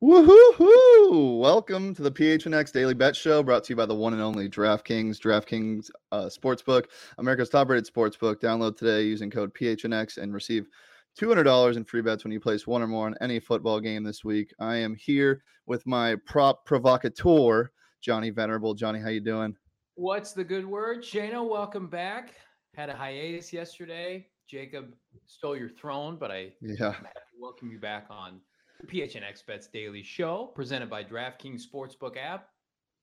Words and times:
Woohoo! 0.00 1.40
Welcome 1.40 1.92
to 1.96 2.02
the 2.02 2.12
PHNX 2.12 2.70
Daily 2.70 2.94
Bet 2.94 3.16
Show, 3.16 3.42
brought 3.42 3.64
to 3.64 3.72
you 3.72 3.76
by 3.76 3.84
the 3.84 3.96
one 3.96 4.12
and 4.12 4.22
only 4.22 4.48
DraftKings. 4.48 5.18
DraftKings 5.18 5.90
uh, 6.12 6.26
Sportsbook, 6.26 6.84
America's 7.18 7.48
top-rated 7.48 7.92
sportsbook. 7.92 8.36
Download 8.36 8.76
today 8.76 9.02
using 9.02 9.28
code 9.28 9.52
PHNX 9.54 10.18
and 10.18 10.32
receive 10.32 10.68
$200 11.20 11.76
in 11.76 11.82
free 11.82 12.00
bets 12.00 12.22
when 12.22 12.30
you 12.30 12.38
place 12.38 12.64
one 12.64 12.80
or 12.80 12.86
more 12.86 13.06
on 13.06 13.16
any 13.20 13.40
football 13.40 13.80
game 13.80 14.04
this 14.04 14.22
week. 14.24 14.54
I 14.60 14.76
am 14.76 14.94
here 14.94 15.42
with 15.66 15.84
my 15.84 16.14
prop 16.26 16.64
provocateur, 16.64 17.72
Johnny 18.00 18.30
Venerable. 18.30 18.74
Johnny, 18.74 19.00
how 19.00 19.08
you 19.08 19.20
doing? 19.20 19.56
What's 19.96 20.30
the 20.30 20.44
good 20.44 20.64
word? 20.64 21.02
Shano, 21.02 21.50
welcome 21.50 21.88
back. 21.88 22.34
Had 22.76 22.88
a 22.88 22.94
hiatus 22.94 23.52
yesterday. 23.52 24.28
Jacob 24.48 24.94
stole 25.26 25.56
your 25.56 25.70
throne, 25.70 26.18
but 26.20 26.30
I 26.30 26.52
yeah. 26.62 26.94
welcome 27.40 27.72
you 27.72 27.80
back 27.80 28.06
on 28.10 28.40
PHNX 28.86 29.44
Bets 29.44 29.66
Daily 29.66 30.02
Show, 30.02 30.52
presented 30.54 30.88
by 30.88 31.02
DraftKings 31.02 31.62
Sportsbook 31.66 32.16
app. 32.16 32.50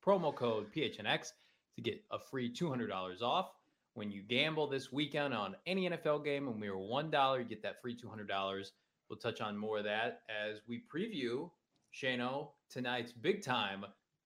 Promo 0.03 0.33
code 0.33 0.67
PHNX 0.73 1.33
to 1.75 1.81
get 1.81 2.01
a 2.11 2.19
free 2.19 2.51
$200 2.51 3.21
off. 3.21 3.51
When 3.93 4.09
you 4.09 4.21
gamble 4.21 4.67
this 4.67 4.91
weekend 4.91 5.33
on 5.33 5.55
any 5.65 5.89
NFL 5.89 6.23
game 6.23 6.47
and 6.47 6.61
we 6.61 6.67
are 6.67 6.75
$1, 6.75 7.39
you 7.39 7.45
get 7.45 7.61
that 7.63 7.81
free 7.81 7.95
$200. 7.95 8.71
We'll 9.09 9.19
touch 9.19 9.41
on 9.41 9.57
more 9.57 9.79
of 9.79 9.83
that 9.83 10.21
as 10.29 10.61
we 10.67 10.83
preview, 10.93 11.49
Shano, 11.93 12.49
tonight's 12.69 13.11
big 13.11 13.41
time 13.41 13.85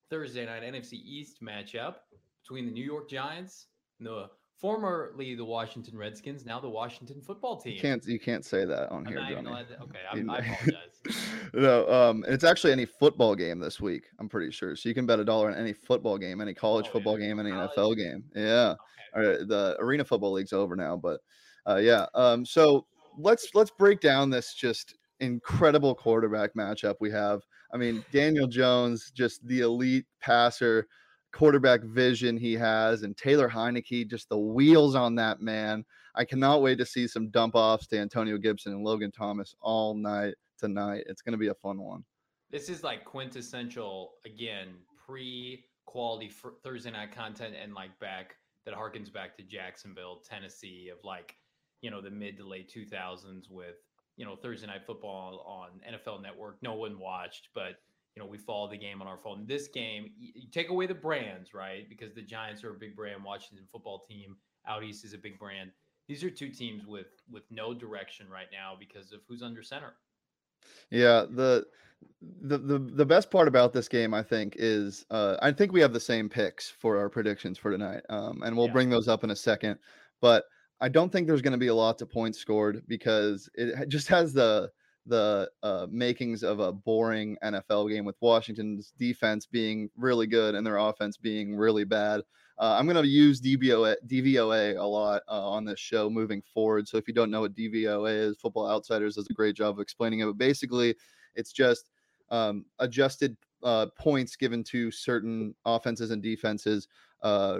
Thursday 0.09 0.45
night 0.45 0.63
NFC 0.63 0.94
East 0.94 1.41
matchup 1.44 1.95
between 2.41 2.66
the 2.66 2.72
New 2.72 2.86
York 2.86 3.09
Giants 3.09 3.67
and 4.00 4.08
the 4.08 4.30
formerly 4.59 5.36
the 5.36 5.45
Washington 5.45 5.98
Redskins, 5.98 6.45
now 6.45 6.59
the 6.59 6.70
Washington 6.70 7.22
football 7.22 7.58
team. 7.59 7.73
You 7.76 7.81
can't 7.81 8.05
you 8.05 8.20
can't 8.20 8.44
say 8.45 8.66
that 8.66 8.90
on 8.90 9.05
I'm 9.08 9.13
here, 9.13 9.20
to- 9.20 9.81
okay, 9.84 10.00
I'm, 10.12 10.30
I 10.30 10.38
apologize. 10.40 11.27
no, 11.54 11.88
um, 11.90 12.26
it's 12.27 12.44
actually 12.44 12.72
any 12.73 12.86
football 12.86 13.36
game 13.36 13.59
this 13.59 13.80
week. 13.80 14.05
I'm 14.20 14.27
pretty 14.30 14.52
sure. 14.52 14.76
So 14.76 14.90
you 14.90 14.95
can 14.95 15.05
bet 15.05 15.20
a 15.20 15.26
dollar 15.26 15.50
on 15.50 15.55
any 15.58 15.73
football 15.73 16.17
game, 16.17 16.41
any 16.41 16.53
college 16.53 16.86
Oh, 16.86 16.89
yeah. 16.89 16.94
football 16.94 17.17
game, 17.17 17.39
any 17.39 17.52
College. 17.52 17.72
NFL 17.72 17.98
game. 17.98 18.23
Yeah. 18.36 18.72
Okay. 18.72 18.78
All 19.16 19.22
right, 19.28 19.48
the 19.48 19.75
arena 19.80 20.03
football 20.06 20.31
league's 20.33 20.53
over 20.53 20.76
now, 20.76 20.95
but 20.95 21.20
uh, 21.67 21.78
yeah. 21.78 22.05
Um, 22.14 22.45
so 22.45 22.86
let's 23.17 23.50
let's 23.55 23.72
break 23.72 24.02
down 24.02 24.30
this 24.30 24.53
just 24.53 24.95
incredible 25.20 25.95
quarterback 25.95 26.53
matchup 26.53 26.95
we 27.00 27.11
have. 27.11 27.42
I 27.73 27.78
mean, 27.78 28.03
Daniel 28.11 28.48
Jones, 28.48 29.11
just 29.14 29.45
the 29.48 29.61
elite 29.61 30.05
passer, 30.22 30.88
quarterback 31.31 31.81
vision 31.83 32.38
he 32.38 32.53
has, 32.53 33.03
and 33.03 33.16
Taylor 33.16 33.49
Heinicke, 33.49 34.09
just 34.09 34.30
the 34.30 34.38
wheels 34.38 34.95
on 34.95 35.16
that 35.16 35.41
man. 35.41 35.86
I 36.16 36.25
cannot 36.25 36.61
wait 36.61 36.77
to 36.80 36.86
see 36.86 37.08
some 37.08 37.30
dump 37.30 37.55
offs 37.55 37.88
to 37.88 37.99
Antonio 37.99 38.38
Gibson 38.38 38.73
and 38.73 38.83
Logan 38.83 39.11
Thomas 39.11 39.55
all 39.61 39.94
night 39.94 40.36
tonight. 40.58 41.03
It's 41.08 41.21
going 41.21 41.33
to 41.33 41.38
be 41.38 41.47
a 41.47 41.53
fun 41.53 41.81
one. 41.81 42.03
This 42.52 42.69
is 42.69 42.83
like 42.83 43.05
quintessential 43.05 44.13
again, 44.25 44.69
pre 45.05 45.66
quality 45.86 46.31
Thursday 46.63 46.91
night 46.91 47.11
content 47.11 47.55
and 47.61 47.73
like 47.73 47.97
back 47.99 48.36
that 48.66 48.73
harkens 48.73 49.11
back 49.11 49.36
to 49.38 49.43
Jacksonville, 49.43 50.21
Tennessee 50.27 50.89
of 50.91 50.97
like, 51.03 51.36
you 51.81 51.89
know, 51.89 52.02
the 52.02 52.11
mid 52.11 52.38
to 52.38 52.47
late 52.47 52.71
2000s 52.75 53.49
with, 53.49 53.75
you 54.17 54.25
know, 54.25 54.36
Thursday 54.36 54.67
night 54.67 54.86
football 54.86 55.45
on 55.47 55.80
NFL 55.89 56.21
network. 56.21 56.58
No 56.61 56.73
one 56.75 56.99
watched, 56.99 57.49
but 57.53 57.75
you 58.15 58.21
know, 58.21 58.27
we 58.27 58.38
follow 58.38 58.69
the 58.69 58.77
game 58.77 59.02
on 59.02 59.07
our 59.07 59.17
phone. 59.17 59.45
This 59.47 59.67
game, 59.67 60.11
you 60.17 60.49
take 60.52 60.69
away 60.69 60.88
the 60.88 60.95
brands, 60.95 61.53
right? 61.53 61.88
Because 61.89 62.13
the 62.13 62.21
Giants 62.21 62.63
are 62.63 62.71
a 62.71 62.79
big 62.79 62.95
brand, 62.95 63.23
Washington 63.23 63.65
football 63.71 63.99
team, 63.99 64.38
out 64.67 64.83
east 64.83 65.05
is 65.05 65.13
a 65.13 65.17
big 65.17 65.39
brand. 65.39 65.71
These 66.07 66.23
are 66.23 66.30
two 66.30 66.49
teams 66.49 66.85
with 66.85 67.07
with 67.30 67.43
no 67.52 67.73
direction 67.73 68.27
right 68.30 68.47
now 68.52 68.75
because 68.80 69.11
of 69.11 69.21
who's 69.27 69.43
under 69.43 69.61
center. 69.61 69.93
Yeah, 70.89 71.25
the 71.30 71.67
the 72.41 72.57
the 72.57 72.80
the 72.80 73.05
best 73.05 73.30
part 73.30 73.47
about 73.47 73.73
this 73.73 73.87
game, 73.87 74.13
I 74.13 74.23
think, 74.23 74.55
is 74.57 75.05
uh, 75.09 75.37
I 75.41 75.52
think 75.52 75.71
we 75.71 75.81
have 75.81 75.93
the 75.93 75.99
same 75.99 76.30
picks 76.30 76.69
for 76.69 76.97
our 76.97 77.09
predictions 77.09 77.57
for 77.57 77.71
tonight, 77.71 78.02
um, 78.09 78.41
and 78.43 78.55
we'll 78.57 78.67
Yeah. 78.67 78.73
bring 78.73 78.89
those 78.89 79.07
up 79.07 79.23
in 79.23 79.30
a 79.30 79.35
second. 79.35 79.80
But 80.21 80.45
I 80.81 80.89
don't 80.89 81.11
think 81.11 81.27
there's 81.27 81.42
going 81.42 81.52
to 81.53 81.58
be 81.58 81.67
a 81.67 81.75
lot 81.75 82.02
of 82.02 82.09
points 82.09 82.39
scored 82.39 82.83
because 82.87 83.49
it 83.53 83.87
just 83.89 84.08
has 84.08 84.33
the 84.33 84.71
the 85.05 85.49
uh, 85.64 85.87
makings 85.89 86.43
of 86.43 86.60
a 86.60 86.71
boring 86.71 87.37
NFL 87.43 87.89
game 87.89 88.05
with 88.05 88.15
Washington's 88.21 88.93
defense 88.98 89.45
being 89.45 89.89
really 89.95 90.27
good 90.27 90.55
and 90.55 90.65
their 90.65 90.77
offense 90.77 91.17
being 91.17 91.55
really 91.55 91.83
bad. 91.83 92.21
Uh, 92.60 92.76
I'm 92.77 92.86
going 92.86 93.02
to 93.02 93.08
use 93.08 93.39
DVOA, 93.39 93.95
DVOA 94.08 94.77
a 94.77 94.83
lot 94.83 95.21
uh, 95.30 95.49
on 95.49 95.64
this 95.64 95.80
show 95.80 96.10
moving 96.10 96.42
forward. 96.54 96.87
So 96.87 96.98
if 96.98 97.08
you 97.08 97.14
don't 97.14 97.32
know 97.32 97.42
what 97.42 97.55
DVOA 97.55 98.30
is, 98.30 98.37
Football 98.37 98.70
Outsiders 98.70 99.15
does 99.15 99.27
a 99.30 99.33
great 99.33 99.55
job 99.55 99.76
of 99.76 99.80
explaining 99.80 100.20
it. 100.20 100.26
But 100.26 100.37
basically, 100.37 100.95
it's 101.36 101.54
just 101.54 101.89
um, 102.30 102.66
adjusted 102.80 103.37
uh, 103.64 103.87
points 103.98 104.36
given 104.36 104.64
to 104.66 104.92
certain 104.92 105.55
offenses 105.66 106.11
and 106.11 106.21
defenses 106.21 106.87
uh, 107.21 107.60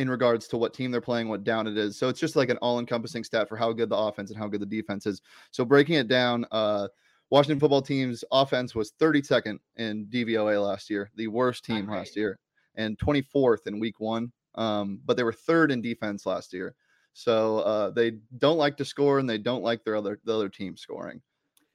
in 0.00 0.08
regards 0.08 0.48
to 0.48 0.56
what 0.56 0.72
team 0.72 0.90
they're 0.90 1.02
playing, 1.02 1.28
what 1.28 1.44
down 1.44 1.66
it 1.66 1.76
is. 1.76 1.98
So 1.98 2.08
it's 2.08 2.18
just 2.18 2.34
like 2.34 2.48
an 2.48 2.56
all-encompassing 2.58 3.22
stat 3.22 3.50
for 3.50 3.56
how 3.56 3.70
good 3.70 3.90
the 3.90 3.96
offense 3.96 4.30
and 4.30 4.38
how 4.38 4.48
good 4.48 4.62
the 4.62 4.66
defense 4.66 5.04
is. 5.04 5.20
So 5.50 5.62
breaking 5.62 5.96
it 5.96 6.08
down, 6.08 6.46
uh, 6.50 6.88
Washington 7.28 7.60
football 7.60 7.82
team's 7.82 8.24
offense 8.32 8.74
was 8.74 8.92
32nd 8.98 9.58
in 9.76 10.06
DVOA 10.06 10.66
last 10.66 10.88
year, 10.88 11.10
the 11.16 11.28
worst 11.28 11.66
team 11.66 11.84
great. 11.84 11.98
last 11.98 12.16
year, 12.16 12.38
and 12.76 12.98
24th 12.98 13.66
in 13.66 13.78
week 13.78 14.00
one. 14.00 14.32
Um, 14.54 15.00
but 15.04 15.18
they 15.18 15.22
were 15.22 15.34
third 15.34 15.70
in 15.70 15.82
defense 15.82 16.24
last 16.24 16.54
year. 16.54 16.74
So 17.12 17.58
uh, 17.58 17.90
they 17.90 18.12
don't 18.38 18.56
like 18.56 18.78
to 18.78 18.84
score 18.86 19.18
and 19.18 19.28
they 19.28 19.38
don't 19.38 19.62
like 19.62 19.84
their 19.84 19.96
other 19.96 20.18
the 20.24 20.34
other 20.34 20.48
team 20.48 20.78
scoring. 20.78 21.20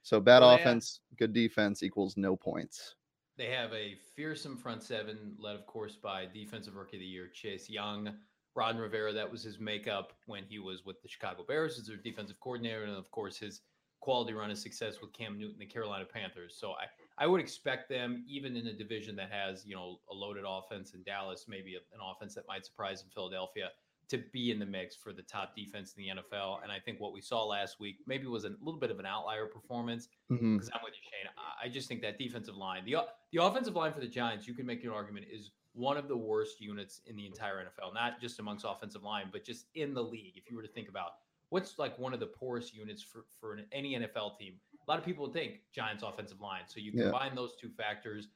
So 0.02 0.20
bad 0.20 0.42
yeah. 0.42 0.56
offense, 0.56 1.00
good 1.18 1.32
defense 1.32 1.84
equals 1.84 2.18
no 2.18 2.36
points. 2.36 2.95
They 3.38 3.48
have 3.48 3.74
a 3.74 3.98
fearsome 4.16 4.58
front 4.58 4.82
seven, 4.82 5.36
led, 5.38 5.56
of 5.56 5.66
course, 5.66 5.96
by 5.96 6.26
defensive 6.26 6.76
rookie 6.76 6.98
of 6.98 7.02
the 7.02 7.06
year 7.06 7.28
Chase 7.28 7.70
Young. 7.70 8.16
Ron 8.56 8.78
Rivera, 8.78 9.12
that 9.12 9.30
was 9.30 9.44
his 9.44 9.60
makeup 9.60 10.14
when 10.28 10.46
he 10.46 10.60
was 10.60 10.86
with 10.86 11.02
the 11.02 11.10
Chicago 11.10 11.44
Bears 11.46 11.78
as 11.78 11.88
their 11.88 11.98
defensive 11.98 12.40
coordinator, 12.40 12.84
and 12.84 12.96
of 12.96 13.12
course 13.12 13.38
his 13.38 13.62
quality 14.00 14.34
run 14.34 14.52
of 14.52 14.58
success 14.58 15.02
with 15.02 15.12
Cam 15.12 15.38
Newton, 15.38 15.60
the 15.60 15.66
Carolina 15.66 16.06
Panthers. 16.06 16.56
So 16.58 16.72
I, 16.72 16.86
I 17.18 17.28
would 17.28 17.42
expect 17.42 17.90
them, 17.90 18.24
even 18.30 18.56
in 18.56 18.68
a 18.68 18.74
division 18.74 19.16
that 19.18 19.32
has 19.32 19.66
you 19.66 19.76
know 19.76 20.00
a 20.10 20.14
loaded 20.14 20.46
offense 20.48 20.94
in 20.94 21.04
Dallas, 21.04 21.46
maybe 21.50 21.76
an 21.76 22.00
offense 22.02 22.36
that 22.36 22.48
might 22.48 22.66
surprise 22.66 23.02
in 23.02 23.10
Philadelphia, 23.10 23.70
to 24.10 24.18
be 24.32 24.52
in 24.52 24.60
the 24.60 24.66
mix 24.66 24.96
for 24.96 25.14
the 25.14 25.22
top 25.22 25.56
defense 25.56 25.94
in 25.98 26.04
the 26.04 26.22
NFL. 26.22 26.64
And 26.64 26.72
I 26.72 26.80
think 26.80 27.00
what 27.00 27.14
we 27.14 27.22
saw 27.22 27.44
last 27.44 27.80
week 27.80 27.98
maybe 28.06 28.28
was 28.28 28.46
a 28.46 28.52
little 28.62 28.80
bit 28.80 28.92
of 28.92 29.00
an 29.00 29.06
outlier 29.06 29.46
performance 29.46 30.08
mm-hmm. 30.32 30.56
because 30.56 30.70
I'm 30.74 30.82
with 30.84 30.94
you, 30.94 31.10
Shane. 31.12 31.32
I- 31.64 31.70
just 31.76 31.90
think 31.90 32.02
that 32.04 32.18
defensive 32.18 32.56
line, 32.56 32.86
the 32.86 32.96
the 33.34 33.44
offensive 33.44 33.76
line 33.76 33.92
for 33.92 34.00
the 34.00 34.08
Giants, 34.08 34.48
you 34.48 34.54
can 34.54 34.66
make 34.66 34.84
an 34.84 34.92
argument 34.92 35.26
is 35.30 35.52
one 35.74 35.98
of 35.98 36.08
the 36.08 36.16
worst 36.16 36.62
units 36.62 37.02
in 37.06 37.18
the 37.18 37.26
entire 37.26 37.58
NFL, 37.58 37.94
not 37.94 38.22
just 38.22 38.40
amongst 38.40 38.66
offensive 38.68 39.04
line, 39.04 39.26
but 39.32 39.44
just 39.44 39.66
in 39.76 39.94
the 39.94 40.02
league. 40.02 40.34
If 40.38 40.50
you 40.50 40.56
were 40.56 40.62
to 40.62 40.70
think 40.70 40.88
about 40.88 41.16
what's 41.50 41.78
like 41.78 41.98
one 42.00 42.14
of 42.14 42.20
the 42.20 42.28
poorest 42.28 42.74
units 42.74 43.02
for 43.04 43.26
for 43.40 43.54
an, 43.54 43.66
any 43.72 43.96
NFL 43.96 44.38
team, 44.38 44.54
a 44.88 44.92
lot 44.92 45.00
of 45.00 45.06
people 45.06 45.26
would 45.26 45.34
think 45.34 45.62
Giants 45.74 46.04
offensive 46.04 46.40
line. 46.40 46.62
So 46.68 46.80
you 46.80 46.92
Yeah. 46.94 47.04
combine 47.04 47.36
those 47.36 47.56
two 47.56 47.70
factors. 47.70 48.30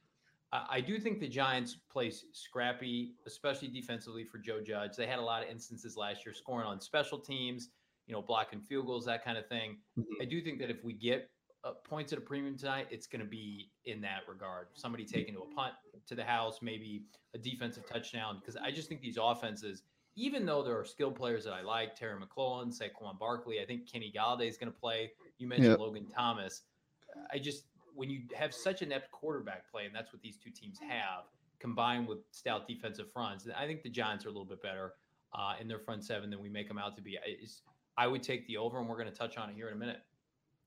I 0.52 0.82
do 0.82 1.00
think 1.00 1.20
the 1.20 1.28
Giants 1.28 1.76
play 1.92 2.12
scrappy, 2.32 3.14
especially 3.28 3.68
defensively 3.68 4.24
for 4.24 4.40
Joe 4.40 4.62
Judge. 4.62 4.96
They 4.96 5.06
had 5.06 5.20
a 5.20 5.24
lot 5.24 5.44
of 5.44 5.50
instances 5.50 5.96
last 5.96 6.26
year 6.26 6.34
scoring 6.34 6.66
on 6.66 6.82
special 6.82 7.20
teams, 7.20 7.70
you 8.08 8.14
know, 8.14 8.22
blocking 8.24 8.60
field 8.60 8.88
goals, 8.88 9.06
that 9.06 9.24
kind 9.24 9.38
of 9.38 9.48
thing. 9.48 9.78
Mhm. 9.98 10.06
I 10.20 10.26
do 10.26 10.42
think 10.42 10.58
that 10.60 10.72
if 10.72 10.84
we 10.84 10.94
get 10.94 11.30
uh, 11.66 11.74
points 11.74 12.14
at 12.14 12.18
a 12.18 12.22
premium 12.22 12.58
tonight, 12.58 12.88
it's 12.90 13.06
going 13.06 13.20
to 13.20 13.28
be 13.30 13.70
in 13.84 14.00
that 14.00 14.22
regard. 14.30 14.68
Somebody 14.76 15.04
taking 15.06 15.34
to 15.34 15.42
a 15.42 15.54
punt 15.54 15.74
to 16.08 16.16
the 16.16 16.24
house, 16.24 16.62
maybe 16.62 17.04
a 17.34 17.38
defensive 17.38 17.86
touchdown. 17.86 18.38
Because 18.40 18.56
I 18.56 18.72
just 18.72 18.88
think 18.88 19.02
these 19.02 19.18
offenses, 19.22 19.84
even 20.16 20.46
though 20.46 20.64
there 20.64 20.80
are 20.80 20.86
skilled 20.86 21.16
players 21.16 21.44
that 21.44 21.52
I 21.52 21.62
like, 21.62 21.96
Terry 21.96 22.18
McLaurin, 22.20 22.70
Saquon 22.70 23.20
Barkley, 23.20 23.60
I 23.62 23.66
think 23.66 23.92
Kenny 23.92 24.10
Golladay 24.16 24.48
is 24.48 24.58
going 24.58 24.72
to 24.72 24.80
play. 24.80 25.12
You 25.38 25.48
mentioned 25.48 25.72
Yep. 25.72 25.80
Logan 25.80 26.08
Thomas. 26.08 26.62
I 27.31 27.38
just 27.40 27.66
when 28.00 28.10
you 28.10 28.22
have 28.34 28.54
such 28.54 28.82
inept 28.82 29.12
quarterback 29.12 29.70
play, 29.70 29.86
and 29.86 29.94
that's 29.94 30.14
what 30.14 30.22
these 30.22 30.38
two 30.38 30.50
teams 30.51 30.80
have, 30.80 31.25
combined 31.60 32.07
with 32.07 32.19
stout 32.31 32.66
defensive 32.66 33.12
fronts, 33.12 33.46
I 33.57 33.68
think 33.68 33.84
the 33.84 33.90
Giants 33.90 34.25
are 34.25 34.30
a 34.30 34.31
little 34.31 34.46
bit 34.46 34.62
better 34.63 34.94
uh, 35.34 35.56
in 35.60 35.68
their 35.68 35.80
front 35.80 36.06
seven 36.06 36.30
than 36.30 36.40
we 36.40 36.48
make 36.48 36.69
them 36.69 36.78
out 36.78 36.96
to 36.96 37.01
be. 37.01 37.18
I, 37.18 37.31
it's- 37.31 37.62
I 37.98 38.07
would 38.07 38.24
take 38.24 38.48
the 38.48 38.56
over, 38.56 38.80
and 38.80 38.88
we're 38.88 38.96
going 38.96 39.12
to 39.12 39.13
touch 39.13 39.36
on 39.38 39.50
it 39.50 39.56
here 39.57 39.68
in 39.68 39.74
a 39.74 39.78
minute. 39.78 40.00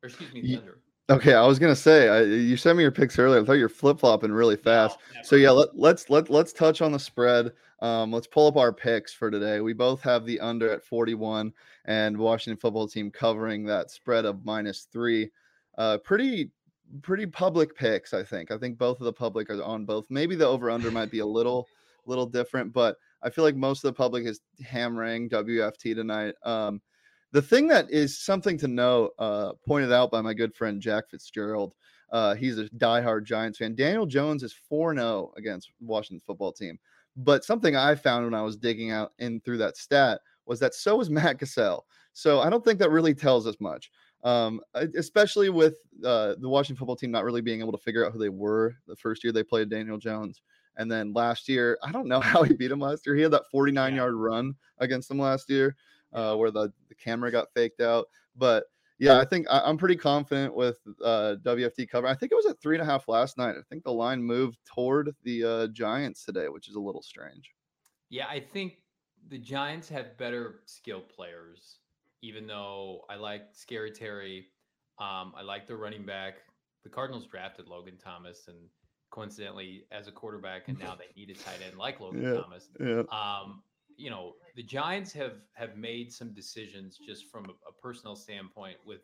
Or 0.03 0.09
excuse 0.09 0.31
me, 0.35 0.43
the 0.43 0.59
under. 0.59 0.81
Okay, 1.09 1.33
I 1.33 1.47
was 1.47 1.59
gonna 1.59 1.75
say 1.75 2.09
I, 2.09 2.23
you 2.23 2.57
sent 2.59 2.77
me 2.77 2.83
your 2.83 2.93
picks 2.93 3.19
earlier. 3.19 3.41
I 3.41 3.45
thought 3.45 3.55
you're 3.55 3.69
flip 3.71 3.99
flopping 3.99 4.31
really 4.31 4.57
fast. 4.57 4.99
No, 5.15 5.23
So 5.23 5.37
yeah, 5.37 5.51
let, 5.51 5.77
let's 5.77 6.11
let 6.11 6.29
let's 6.29 6.53
touch 6.53 6.83
on 6.83 6.93
the 6.93 6.99
spread. 6.99 7.53
Um, 7.81 8.13
let's 8.13 8.27
pull 8.27 8.47
up 8.49 8.57
our 8.57 8.73
picks 8.73 9.13
for 9.15 9.31
today. 9.31 9.61
We 9.61 9.73
both 9.73 10.03
have 10.03 10.27
the 10.27 10.39
under 10.41 10.71
at 10.71 10.85
41 10.85 11.53
and 11.87 12.17
Washington 12.19 12.59
football 12.61 12.87
team 12.87 13.11
covering 13.11 13.65
that 13.65 13.91
spread 13.91 14.27
of 14.27 14.45
minus 14.45 14.87
three. 14.93 15.31
Uh, 15.79 15.99
pretty 15.99 16.51
pretty 17.01 17.27
public 17.27 17.75
picks, 17.75 18.13
I 18.13 18.23
think. 18.23 18.51
I 18.51 18.59
think 18.59 18.79
both 18.79 19.01
of 19.01 19.05
the 19.05 19.13
public 19.13 19.49
are 19.51 19.63
on 19.63 19.85
both. 19.85 20.07
Maybe 20.11 20.35
the 20.35 20.47
over 20.47 20.71
under 20.71 20.91
might 20.91 21.11
be 21.11 21.21
a 21.21 21.27
little 21.27 21.67
little 22.05 22.27
different, 22.27 22.73
but 22.73 22.97
I 23.23 23.31
feel 23.31 23.45
like 23.45 23.55
most 23.55 23.85
of 23.85 23.89
the 23.89 23.97
public 23.97 24.27
is 24.27 24.41
hammering 24.65 25.31
WFT 25.31 25.95
tonight. 25.95 26.35
Um, 26.45 26.83
the 27.31 27.41
thing 27.41 27.69
that 27.69 27.91
is 27.91 28.19
something 28.19 28.59
to 28.59 28.69
know, 28.69 29.11
uh, 29.19 29.53
pointed 29.67 29.93
out 29.93 30.11
by 30.11 30.21
my 30.21 30.35
good 30.35 30.55
friend 30.55 30.81
Jack 30.81 31.09
Fitzgerald, 31.11 31.75
Uh, 32.11 32.35
he's 32.35 32.59
a 32.59 32.69
diehard 32.77 33.25
Giants 33.25 33.57
fan. 33.59 33.75
Daniel 33.75 34.05
Jones 34.05 34.43
is 34.43 34.53
4 34.53 34.95
0 34.95 35.33
against 35.39 35.71
Washington 35.81 36.21
football 36.27 36.53
team. 36.53 36.79
But 37.17 37.45
something 37.45 37.75
I 37.75 37.95
found 37.95 38.25
when 38.27 38.35
I 38.35 38.43
was 38.43 38.57
digging 38.57 38.91
out 38.91 39.13
in 39.19 39.41
through 39.41 39.59
that 39.59 39.79
stat 39.79 40.21
was 40.45 40.61
that 40.61 40.75
so 40.75 41.01
is 41.01 41.09
Matt 41.19 41.39
Cassel. 41.39 41.87
So 42.13 42.41
I 42.41 42.51
don't 42.51 42.63
think 42.65 42.79
that 42.81 42.91
really 42.91 43.15
tells 43.15 43.47
us 43.47 43.57
much, 43.61 43.91
um, 44.25 44.61
especially 44.75 45.51
with 45.51 45.77
uh, 46.05 46.35
the 46.39 46.49
Washington 46.49 46.79
football 46.79 46.97
team 46.97 47.11
not 47.11 47.25
really 47.25 47.41
being 47.41 47.61
able 47.61 47.73
to 47.73 47.79
figure 47.79 48.07
out 48.07 48.13
who 48.13 48.19
they 48.19 48.29
were 48.29 48.75
the 48.87 48.97
first 48.97 49.25
year 49.25 49.33
they 49.33 49.43
played 49.43 49.69
Daniel 49.69 49.99
Jones. 49.99 50.41
And 50.77 50.91
then 50.91 51.13
last 51.13 51.49
year, 51.49 51.79
I 51.83 51.93
don't 51.93 52.09
know 52.09 52.21
how 52.21 52.43
he 52.43 52.55
beat 52.55 52.71
him 52.71 52.81
last 52.81 53.07
year. 53.07 53.15
He 53.15 53.23
had 53.23 53.33
that 53.33 53.51
49 53.51 53.95
yard 53.95 54.15
run 54.15 54.55
against 54.79 55.09
them 55.09 55.19
last 55.19 55.51
year 55.51 55.77
uh, 56.13 56.37
where 56.37 56.51
the, 56.51 56.73
the 56.89 56.95
camera 56.95 57.31
got 57.31 57.53
faked 57.55 57.81
out. 57.81 58.07
But 58.37 58.65
yeah, 58.99 59.19
I 59.19 59.25
think 59.25 59.47
I, 59.51 59.69
am 59.69 59.77
pretty 59.77 59.97
confident 59.97 60.55
with 60.55 60.79
uh, 61.05 61.37
WFT 61.43 61.89
cover. 61.89 62.07
I 62.07 62.15
think 62.15 62.31
it 62.31 62.37
was 62.37 62.47
at 62.47 62.61
three 62.61 62.77
and 62.77 62.83
a 62.83 62.91
half 62.91 63.09
last 63.09 63.37
night. 63.37 63.57
I 63.59 63.63
think 63.69 63.83
the 63.83 63.93
line 63.93 64.23
moved 64.23 64.59
toward 64.65 65.15
the 65.25 65.45
uh, 65.45 65.67
Giants 65.69 66.25
today, 66.25 66.49
which 66.49 66.69
is 66.69 66.77
a 66.77 66.81
little 66.81 67.03
strange. 67.03 67.51
Yeah, 68.11 68.27
I 68.29 68.39
think 68.39 68.75
the 69.29 69.39
Giants 69.39 69.89
have 69.89 70.17
better 70.19 70.61
skilled 70.67 71.09
players. 71.09 71.79
Even 72.23 72.47
though 72.47 73.05
I 73.11 73.17
like 73.17 73.49
Scary 73.53 73.91
Terry, 73.91 74.47
um, 74.99 75.33
I 75.37 75.43
like 75.43 75.67
the 75.67 75.77
running 75.77 76.05
back. 76.05 76.35
The 76.85 76.89
Cardinals 76.89 77.27
drafted 77.27 77.69
Logan 77.69 77.99
Thomas, 78.03 78.49
and 78.49 78.57
coincidentally, 79.11 79.85
as 79.91 80.09
a 80.09 80.13
quarterback, 80.13 80.69
and 80.69 80.79
now 80.79 80.97
they 80.97 81.07
need 81.17 81.31
a 81.31 81.35
tight 81.35 81.61
end 81.67 81.77
like 81.77 82.01
Logan 82.01 82.23
yeah, 82.23 82.41
Thomas. 82.41 82.69
Yeah. 82.81 83.03
Um, 83.11 83.63
you 83.97 84.11
know 84.11 84.35
the 84.57 84.63
Giants 84.63 85.13
have 85.13 85.35
have 85.55 85.77
made 85.77 86.13
some 86.13 86.33
decisions 86.33 86.99
just 86.99 87.31
from 87.31 87.47
a, 87.47 87.69
a 87.69 87.73
personal 87.81 88.17
standpoint 88.17 88.77
with 88.87 89.01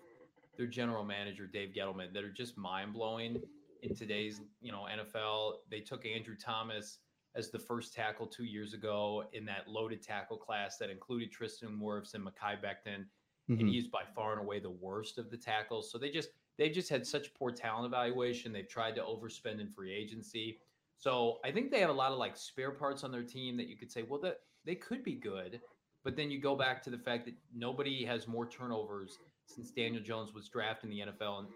their 0.56 0.66
general 0.66 1.04
manager 1.04 1.46
Dave 1.46 1.70
Gettleman 1.76 2.12
that 2.12 2.24
are 2.24 2.32
just 2.32 2.58
mind 2.58 2.92
blowing 2.92 3.40
in 3.82 3.94
today's 3.94 4.40
you 4.60 4.72
know 4.72 4.86
NFL. 4.90 5.54
They 5.70 5.80
took 5.80 6.04
Andrew 6.06 6.36
Thomas 6.36 6.98
as 7.38 7.50
the 7.50 7.58
first 7.58 7.94
tackle 7.94 8.26
two 8.26 8.44
years 8.44 8.74
ago 8.74 9.24
in 9.32 9.44
that 9.46 9.68
loaded 9.68 10.02
tackle 10.02 10.36
class 10.36 10.76
that 10.76 10.90
included 10.90 11.30
Tristan 11.30 11.78
Wirfs 11.80 12.14
and 12.14 12.24
Mekhi 12.24 12.60
Becton, 12.60 13.04
mm-hmm. 13.48 13.60
and 13.60 13.68
he's 13.68 13.86
by 13.86 14.02
far 14.14 14.32
and 14.32 14.40
away 14.40 14.58
the 14.58 14.70
worst 14.70 15.16
of 15.18 15.30
the 15.30 15.36
tackles. 15.36 15.90
So 15.90 15.98
they 15.98 16.10
just 16.10 16.30
they 16.58 16.68
just 16.68 16.88
had 16.88 17.06
such 17.06 17.32
poor 17.34 17.52
talent 17.52 17.86
evaluation. 17.86 18.52
They've 18.52 18.68
tried 18.68 18.96
to 18.96 19.02
overspend 19.02 19.60
in 19.60 19.70
free 19.70 19.94
agency. 19.94 20.58
So 20.98 21.38
I 21.44 21.52
think 21.52 21.70
they 21.70 21.78
have 21.78 21.90
a 21.90 21.94
lot 21.94 22.10
of 22.10 22.18
like 22.18 22.36
spare 22.36 22.72
parts 22.72 23.04
on 23.04 23.12
their 23.12 23.22
team 23.22 23.56
that 23.58 23.68
you 23.68 23.76
could 23.76 23.92
say, 23.92 24.02
well, 24.02 24.20
that 24.22 24.40
they 24.64 24.74
could 24.74 25.04
be 25.04 25.14
good, 25.14 25.60
but 26.02 26.16
then 26.16 26.32
you 26.32 26.40
go 26.40 26.56
back 26.56 26.82
to 26.82 26.90
the 26.90 26.98
fact 26.98 27.24
that 27.26 27.34
nobody 27.54 28.04
has 28.04 28.26
more 28.26 28.48
turnovers 28.48 29.18
since 29.46 29.70
Daniel 29.70 30.02
Jones 30.02 30.34
was 30.34 30.48
drafted 30.48 30.90
in 30.90 30.96
the 30.96 31.12
NFL 31.12 31.46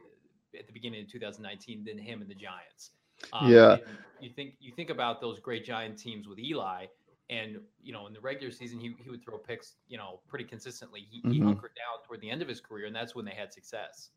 at 0.56 0.66
the 0.68 0.72
beginning 0.72 1.02
of 1.02 1.10
2019 1.10 1.84
than 1.84 1.98
him 1.98 2.20
and 2.22 2.30
the 2.30 2.34
Giants. 2.34 2.92
Um, 3.32 3.52
yeah, 3.52 3.76
you 4.20 4.30
think 4.30 4.54
you 4.60 4.72
think 4.72 4.90
about 4.90 5.20
those 5.20 5.40
great 5.40 5.64
Giant 5.64 5.98
teams 5.98 6.28
with 6.28 6.38
Eli, 6.38 6.86
and 7.30 7.58
you 7.82 7.92
know 7.92 8.06
in 8.06 8.12
the 8.12 8.20
regular 8.20 8.52
season 8.52 8.78
he, 8.78 8.94
he 9.02 9.10
would 9.10 9.24
throw 9.24 9.38
picks 9.38 9.74
you 9.88 9.98
know 9.98 10.20
pretty 10.28 10.44
consistently. 10.44 11.06
He, 11.10 11.18
mm-hmm. 11.18 11.32
he 11.32 11.40
hunkered 11.40 11.72
down 11.74 12.06
toward 12.06 12.20
the 12.20 12.30
end 12.30 12.42
of 12.42 12.48
his 12.48 12.60
career, 12.60 12.86
and 12.86 12.94
that's 12.94 13.14
when 13.14 13.24
they 13.24 13.32
had 13.32 13.52
success. 13.52 14.10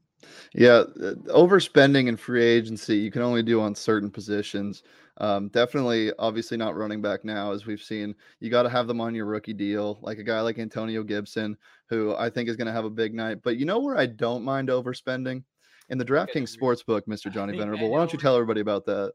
Yeah, 0.54 0.84
uh, 1.02 1.16
overspending 1.28 2.08
in 2.08 2.16
free 2.16 2.44
agency 2.44 2.96
you 2.98 3.12
can 3.12 3.22
only 3.22 3.44
do 3.44 3.62
on 3.62 3.76
certain 3.76 4.10
positions. 4.10 4.84
Um, 5.18 5.50
definitely, 5.50 6.12
obviously 6.20 6.58
not 6.58 6.76
running 6.76 7.02
back 7.02 7.24
now, 7.24 7.52
as 7.52 7.66
we've 7.66 7.82
seen. 7.82 8.16
You 8.40 8.50
got 8.50 8.64
to 8.64 8.70
have 8.70 8.88
them 8.88 9.02
on 9.02 9.16
your 9.16 9.26
rookie 9.26 9.54
deal, 9.54 10.00
like 10.02 10.18
a 10.18 10.24
guy 10.24 10.42
like 10.42 10.60
Antonio 10.60 11.04
Gibson, 11.04 11.58
who 11.90 12.16
I 12.16 12.30
think 12.30 12.50
is 12.50 12.56
going 12.56 12.68
to 12.68 12.74
have 12.74 12.86
a 12.86 12.90
big 12.90 13.14
night. 13.14 13.40
But 13.44 13.58
you 13.58 13.66
know 13.66 13.80
where 13.80 13.98
I 13.98 14.06
don't 14.06 14.44
mind 14.44 14.70
overspending 14.70 15.44
in 15.90 15.98
the 15.98 16.06
DraftKings 16.06 16.56
Sportsbook, 16.56 17.02
Mr. 17.08 17.32
Johnny 17.32 17.58
Venerable. 17.58 17.90
Why 17.90 18.00
don't 18.00 18.12
you 18.12 18.20
tell 18.20 18.36
everybody 18.36 18.62
about 18.62 18.86
that? 18.86 19.14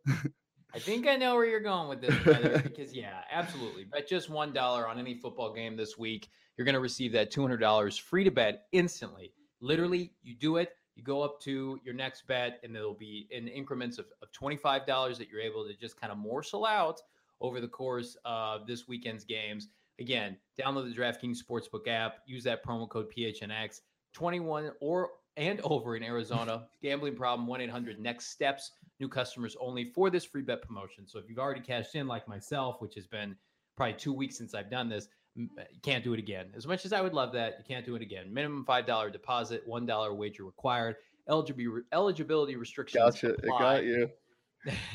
I 0.72 0.78
think 0.78 1.08
I 1.08 1.16
know 1.16 1.34
where 1.34 1.46
you're 1.46 1.60
going 1.60 1.88
with 1.88 2.00
this, 2.00 2.14
brother, 2.22 2.58
because 2.62 2.94
yeah, 2.94 3.22
absolutely. 3.30 3.84
Bet 3.84 4.08
just 4.08 4.30
one 4.30 4.52
dollar 4.52 4.86
on 4.86 4.98
any 4.98 5.14
football 5.14 5.52
game 5.52 5.76
this 5.76 5.98
week. 5.98 6.28
You're 6.56 6.64
going 6.64 6.74
to 6.74 6.80
receive 6.80 7.12
that 7.12 7.30
two 7.30 7.42
hundred 7.42 7.58
dollars 7.58 7.96
free 7.96 8.24
to 8.24 8.30
bet 8.30 8.66
instantly. 8.72 9.32
Literally, 9.60 10.12
you 10.22 10.34
do 10.34 10.56
it 10.58 10.70
you 11.00 11.04
go 11.04 11.22
up 11.22 11.40
to 11.40 11.80
your 11.82 11.94
next 11.94 12.26
bet, 12.26 12.60
and 12.62 12.74
there'll 12.74 12.92
be 12.92 13.26
in 13.30 13.48
increments 13.48 13.96
of, 13.96 14.04
of 14.20 14.30
$25 14.32 15.16
that 15.16 15.28
you're 15.30 15.40
able 15.40 15.66
to 15.66 15.74
just 15.74 15.98
kind 15.98 16.12
of 16.12 16.18
morsel 16.18 16.66
out 16.66 17.00
over 17.40 17.58
the 17.58 17.68
course 17.68 18.18
of 18.26 18.66
this 18.66 18.86
weekend's 18.86 19.24
games. 19.24 19.68
Again, 19.98 20.36
download 20.60 20.94
the 20.94 21.00
DraftKings 21.00 21.38
Sportsbook 21.38 21.88
app, 21.88 22.18
use 22.26 22.44
that 22.44 22.62
promo 22.62 22.86
code 22.86 23.06
PHNX, 23.16 23.80
21 24.12 24.72
or 24.82 25.08
and 25.40 25.60
over 25.64 25.96
in 25.96 26.02
Arizona. 26.02 26.66
Gambling 26.82 27.16
problem 27.16 27.48
1 27.48 27.62
800 27.62 27.98
next 27.98 28.26
steps. 28.26 28.72
New 29.00 29.08
customers 29.08 29.56
only 29.58 29.86
for 29.86 30.10
this 30.10 30.24
free 30.24 30.42
bet 30.42 30.60
promotion. 30.62 31.08
So 31.08 31.18
if 31.18 31.24
you've 31.28 31.38
already 31.38 31.62
cashed 31.62 31.94
in, 31.94 32.06
like 32.06 32.28
myself, 32.28 32.76
which 32.80 32.94
has 32.94 33.06
been 33.06 33.34
probably 33.74 33.94
two 33.94 34.12
weeks 34.12 34.36
since 34.36 34.54
I've 34.54 34.70
done 34.70 34.90
this, 34.90 35.08
uh, 35.38 35.62
you 35.72 35.80
can't 35.82 36.04
do 36.04 36.12
it 36.12 36.18
again. 36.18 36.50
As 36.54 36.66
much 36.66 36.84
as 36.84 36.92
I 36.92 37.00
would 37.00 37.14
love 37.14 37.32
that, 37.32 37.54
you 37.58 37.64
can't 37.66 37.86
do 37.86 37.96
it 37.96 38.02
again. 38.02 38.32
Minimum 38.32 38.66
five 38.66 38.86
dollar 38.86 39.08
deposit, 39.08 39.62
one 39.66 39.86
dollar 39.86 40.12
wager 40.12 40.44
required. 40.44 40.96
Eligibility 41.28 41.86
eligibility 41.92 42.56
restrictions. 42.56 43.02
Gotcha. 43.02 43.32
Apply. 43.32 43.76
It 43.76 44.10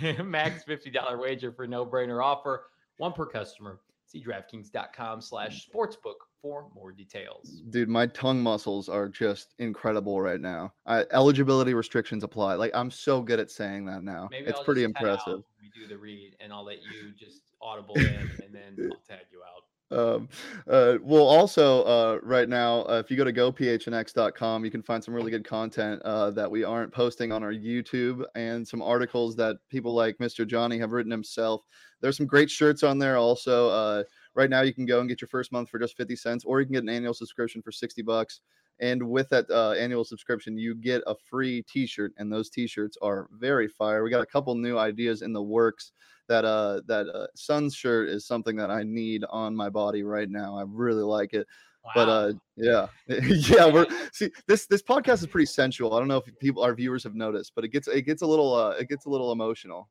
got 0.01 0.09
you. 0.09 0.23
Max 0.23 0.63
fifty 0.63 0.91
dollar 0.91 1.17
wager 1.17 1.51
for 1.51 1.65
no 1.65 1.85
brainer 1.85 2.23
offer. 2.23 2.67
One 2.97 3.13
per 3.13 3.25
customer. 3.25 3.79
See 4.05 4.23
DraftKings.com 4.23 5.21
slash 5.21 5.67
sportsbook 5.67 6.24
for 6.41 6.67
more 6.73 6.91
details. 6.91 7.61
Dude, 7.69 7.89
my 7.89 8.07
tongue 8.07 8.41
muscles 8.41 8.89
are 8.89 9.09
just 9.09 9.53
incredible 9.59 10.21
right 10.21 10.41
now. 10.41 10.73
I, 10.85 11.05
eligibility 11.11 11.73
restrictions 11.73 12.23
apply. 12.23 12.55
Like 12.55 12.71
I'm 12.73 12.91
so 12.91 13.21
good 13.21 13.39
at 13.39 13.51
saying 13.51 13.85
that 13.85 14.03
now. 14.03 14.27
Maybe 14.31 14.47
it's 14.47 14.59
I'll 14.59 14.65
pretty 14.65 14.83
impressive. 14.83 15.43
We 15.61 15.69
do 15.79 15.87
the 15.87 15.97
read, 15.97 16.35
and 16.39 16.53
I'll 16.53 16.65
let 16.65 16.77
you 16.83 17.11
just 17.17 17.41
audible 17.61 17.95
in, 17.99 18.31
and 18.43 18.53
then 18.53 18.91
I'll 18.91 19.01
tag 19.07 19.25
you 19.31 19.41
out. 19.43 19.63
Um, 19.91 20.29
uh, 20.67 20.97
well, 21.01 21.23
also, 21.23 21.83
uh, 21.83 22.19
right 22.23 22.49
now, 22.49 22.81
uh, 22.81 23.01
if 23.03 23.11
you 23.11 23.17
go 23.17 23.23
to 23.23 23.33
gophnx.com, 23.33 24.65
you 24.65 24.71
can 24.71 24.81
find 24.81 25.03
some 25.03 25.13
really 25.13 25.31
good 25.31 25.45
content 25.45 26.01
uh, 26.03 26.31
that 26.31 26.49
we 26.49 26.63
aren't 26.63 26.91
posting 26.91 27.31
on 27.31 27.43
our 27.43 27.53
YouTube 27.53 28.23
and 28.35 28.67
some 28.67 28.81
articles 28.81 29.35
that 29.35 29.57
people 29.69 29.93
like 29.93 30.17
Mr. 30.17 30.45
Johnny 30.45 30.79
have 30.79 30.91
written 30.91 31.11
himself. 31.11 31.61
There's 32.01 32.17
some 32.17 32.25
great 32.25 32.49
shirts 32.49 32.83
on 32.83 32.97
there 32.97 33.17
also. 33.17 33.69
Uh, 33.69 34.03
right 34.35 34.49
now, 34.49 34.61
you 34.61 34.73
can 34.73 34.85
go 34.85 34.99
and 34.99 35.09
get 35.09 35.21
your 35.21 35.27
first 35.27 35.51
month 35.51 35.69
for 35.69 35.79
just 35.79 35.97
50 35.97 36.15
cents, 36.15 36.45
or 36.45 36.59
you 36.59 36.65
can 36.65 36.73
get 36.73 36.83
an 36.83 36.89
annual 36.89 37.13
subscription 37.13 37.61
for 37.61 37.71
60 37.71 38.01
bucks. 38.01 38.41
And 38.79 39.09
with 39.09 39.29
that 39.29 39.49
uh, 39.49 39.71
annual 39.71 40.03
subscription, 40.03 40.57
you 40.57 40.75
get 40.75 41.01
a 41.07 41.15
free 41.15 41.63
T-shirt, 41.63 42.13
and 42.17 42.31
those 42.31 42.49
T-shirts 42.49 42.97
are 43.01 43.29
very 43.31 43.67
fire. 43.67 44.03
We 44.03 44.09
got 44.09 44.21
a 44.23 44.25
couple 44.25 44.53
new 44.55 44.77
ideas 44.77 45.21
in 45.21 45.33
the 45.33 45.43
works. 45.43 45.91
That 46.27 46.43
uh, 46.43 46.81
that 46.87 47.07
uh, 47.07 47.27
Suns 47.35 47.75
shirt 47.75 48.09
is 48.09 48.25
something 48.25 48.55
that 48.55 48.71
I 48.71 48.81
need 48.81 49.23
on 49.29 49.55
my 49.55 49.69
body 49.69 50.01
right 50.01 50.27
now. 50.27 50.57
I 50.57 50.63
really 50.67 51.03
like 51.03 51.33
it. 51.33 51.45
Wow. 51.85 51.91
But 51.93 52.09
uh, 52.09 52.33
yeah, 52.55 52.87
yeah. 53.07 53.71
We're 53.71 53.85
see 54.11 54.31
this 54.47 54.65
this 54.65 54.81
podcast 54.81 55.19
is 55.19 55.27
pretty 55.27 55.45
sensual. 55.45 55.93
I 55.93 55.99
don't 55.99 56.07
know 56.07 56.17
if 56.17 56.39
people 56.39 56.63
our 56.63 56.73
viewers 56.73 57.03
have 57.03 57.13
noticed, 57.13 57.51
but 57.53 57.63
it 57.63 57.67
gets 57.67 57.87
it 57.87 58.01
gets 58.01 58.23
a 58.23 58.25
little 58.25 58.55
uh, 58.55 58.71
it 58.71 58.89
gets 58.89 59.05
a 59.05 59.09
little 59.09 59.31
emotional. 59.31 59.87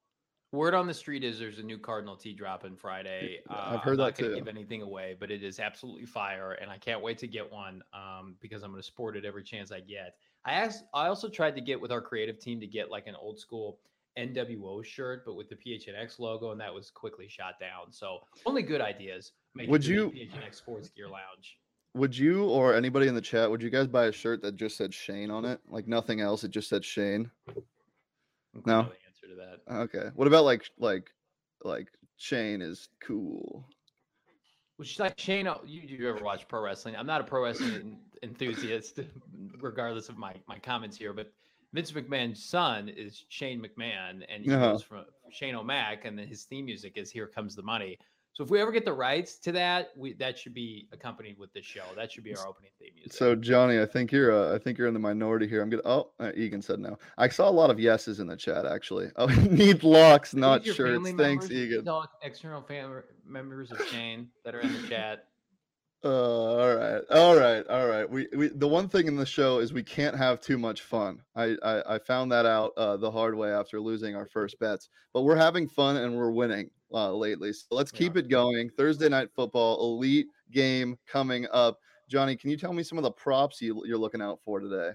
Word 0.55 0.75
on 0.75 0.87
the 0.87 0.95
street 0.95 1.25
is 1.25 1.39
there's 1.39 1.59
a 1.59 1.63
new 1.63 1.79
Cardinal 1.79 2.17
tee 2.17 2.33
dropping 2.33 2.77
Friday. 2.77 3.41
Uh, 3.51 3.73
I've 3.75 3.81
heard 3.81 4.01
I'm 4.01 4.07
that 4.07 4.17
too. 4.17 4.35
Give 4.35 4.49
anything 4.49 4.83
away, 4.83 5.17
but 5.19 5.31
it 5.31 5.43
is 5.43 5.59
absolutely 5.59 6.07
fire, 6.07 6.53
and 6.53 6.71
I 6.71 6.79
can't 6.79 7.03
wait 7.03 7.19
to 7.19 7.27
get 7.27 7.51
one 7.51 7.83
um, 7.93 8.37
because 8.41 8.63
I'm 8.63 8.71
going 8.71 8.81
to 8.81 8.87
sport 8.87 9.17
it 9.17 9.25
every 9.25 9.43
chance 9.43 9.73
I 9.73 9.81
get. 9.81 10.17
I 10.45 10.53
asked. 10.53 10.85
I 10.95 11.09
also 11.09 11.29
tried 11.29 11.57
to 11.57 11.61
get 11.61 11.81
with 11.81 11.91
our 11.91 12.01
creative 12.01 12.39
team 12.39 12.61
to 12.61 12.67
get 12.67 12.91
like 12.91 13.07
an 13.07 13.17
old 13.17 13.39
school 13.39 13.79
NWO 14.17 14.85
shirt, 14.85 15.25
but 15.27 15.35
with 15.35 15.49
the 15.49 15.57
PHNX 15.57 16.19
logo, 16.19 16.53
and 16.53 16.61
that 16.61 16.73
was 16.73 16.91
quickly 16.91 17.29
shot 17.29 17.59
down. 17.59 17.91
So 17.91 18.21
only 18.47 18.63
good 18.63 18.81
ideas. 18.81 19.33
Would 19.67 19.85
you 19.85 20.11
PHNX 20.11 20.55
Sports 20.55 20.89
Gear 20.89 21.09
Lounge? 21.09 21.59
Would 21.95 22.17
you 22.17 22.45
or 22.45 22.75
anybody 22.75 23.09
in 23.09 23.15
the 23.15 23.21
chat? 23.21 23.51
Would 23.51 23.63
you 23.63 23.71
guys 23.71 23.87
buy 23.87 24.07
a 24.07 24.13
shirt 24.13 24.43
that 24.43 24.57
just 24.57 24.77
said 24.77 24.95
Shane 24.95 25.31
on 25.31 25.45
it, 25.45 25.61
like 25.69 25.87
nothing 25.87 26.21
else? 26.21 26.45
It 26.45 26.51
just 26.51 26.69
said 26.69 26.85
Shane. 26.85 27.31
No 28.65 28.89
that. 29.35 29.75
Okay. 29.75 30.11
What 30.15 30.29
about 30.29 30.45
like 30.45 30.65
like 30.79 31.11
like 31.63 31.89
Shane 32.17 32.63
is 32.63 32.89
cool? 33.07 33.69
Which 34.77 34.99
like 34.99 35.19
Shane, 35.19 35.47
uh, 35.47 35.59
you, 35.65 35.83
you 35.83 36.09
ever 36.09 36.25
watch 36.25 36.49
pro 36.49 36.61
wrestling? 36.61 36.97
I'm 36.97 37.07
not 37.07 37.21
a 37.21 37.25
pro 37.25 37.45
wrestling 37.45 37.99
enthusiast, 38.23 39.01
regardless 39.61 40.09
of 40.09 40.19
my 40.19 40.35
my 40.49 40.59
comments 40.59 40.97
here, 40.97 41.13
but 41.13 41.33
Vince 41.73 41.93
McMahon's 41.93 42.45
son 42.45 42.89
is 42.89 43.25
Shane 43.29 43.61
McMahon, 43.61 44.25
and 44.29 44.45
he 44.45 44.53
uh-huh. 44.53 44.73
goes 44.73 44.83
from 44.83 45.05
Shane 45.31 45.55
O'Mac, 45.55 46.05
and 46.05 46.19
then 46.19 46.27
his 46.27 46.45
theme 46.45 46.65
music 46.65 46.97
is 46.97 47.11
"Here 47.11 47.27
Comes 47.27 47.55
the 47.55 47.63
Money." 47.63 47.99
So 48.35 48.43
if 48.43 48.51
we 48.51 48.61
ever 48.61 48.73
get 48.73 48.85
the 48.85 48.93
rights 48.93 49.39
to 49.39 49.53
that, 49.53 49.91
we 49.97 50.13
that 50.15 50.37
should 50.37 50.55
be 50.55 50.89
accompanied 50.93 51.39
with 51.39 51.53
the 51.53 51.63
show. 51.63 51.85
That 51.95 52.11
should 52.11 52.25
be 52.25 52.37
our 52.37 52.49
opening 52.49 52.73
theme 52.81 52.91
music. 52.97 53.13
So 53.13 53.37
Johnny, 53.37 53.81
I 53.81 53.87
think 53.87 54.11
you're 54.11 54.33
uh, 54.33 54.55
I 54.55 54.59
think 54.59 54.77
you're 54.77 54.89
in 54.89 54.95
the 54.95 55.01
minority 55.01 55.47
here. 55.47 55.63
I'm 55.63 55.71
gonna. 55.71 55.83
Oh, 55.85 56.11
uh, 56.19 56.33
Egan 56.35 56.61
said 56.61 56.81
no. 56.81 56.99
I 57.17 57.29
saw 57.29 57.49
a 57.49 57.53
lot 57.53 57.71
of 57.71 57.79
yeses 57.79 58.19
in 58.19 58.27
the 58.27 58.37
chat 58.37 58.67
actually. 58.67 59.11
Oh, 59.17 59.27
need 59.27 59.85
locks, 59.85 60.35
not 60.35 60.65
shirts. 60.67 61.13
Thanks, 61.13 61.51
Egan. 61.51 61.89
External 62.23 62.63
family 62.63 63.03
members 63.25 63.71
of 63.71 63.81
Shane 63.87 64.29
that 64.45 64.55
are 64.55 64.61
in 64.61 64.73
the 64.73 64.89
chat. 64.89 65.29
Uh, 66.05 66.09
all 66.09 66.77
right, 66.77 67.03
all 67.11 67.37
right, 67.37 67.67
all 67.69 67.87
right. 67.87 68.09
We, 68.09 68.29
we 68.37 68.49
the 68.49 68.69
one 68.69 68.91
thing 68.91 69.07
in 69.07 69.17
the 69.17 69.25
show 69.25 69.59
is 69.61 69.73
we 69.73 69.83
can't 69.83 70.15
have 70.15 70.39
too 70.39 70.59
much 70.59 70.83
fun. 70.83 71.23
I 71.35 71.57
I, 71.63 71.95
I 71.95 71.99
found 71.99 72.31
that 72.33 72.45
out 72.45 72.73
uh, 72.77 72.99
the 72.99 73.11
hard 73.11 73.35
way 73.35 73.51
after 73.51 73.81
losing 73.81 74.15
our 74.15 74.27
first 74.27 74.59
bets. 74.59 74.91
But 75.15 75.23
we're 75.23 75.37
having 75.37 75.67
fun 75.67 75.97
and 75.97 76.15
we're 76.15 76.31
winning 76.31 76.69
uh, 76.93 77.13
lately. 77.13 77.55
So 77.55 77.65
let's 77.71 77.91
keep 77.91 78.19
it 78.19 78.29
going. 78.29 78.69
Thursday 78.77 79.09
night 79.09 79.31
football, 79.35 79.81
elite 79.81 80.27
game 80.53 80.99
coming 81.07 81.47
up. 81.53 81.79
Johnny, 82.09 82.37
can 82.37 82.51
you 82.51 82.59
tell 82.59 82.75
me 82.75 82.83
some 82.83 82.99
of 82.99 83.05
the 83.05 83.11
props 83.11 83.63
you, 83.63 83.83
you're 83.87 83.97
looking 83.97 84.21
out 84.21 84.41
for 84.45 84.61
today? 84.61 84.91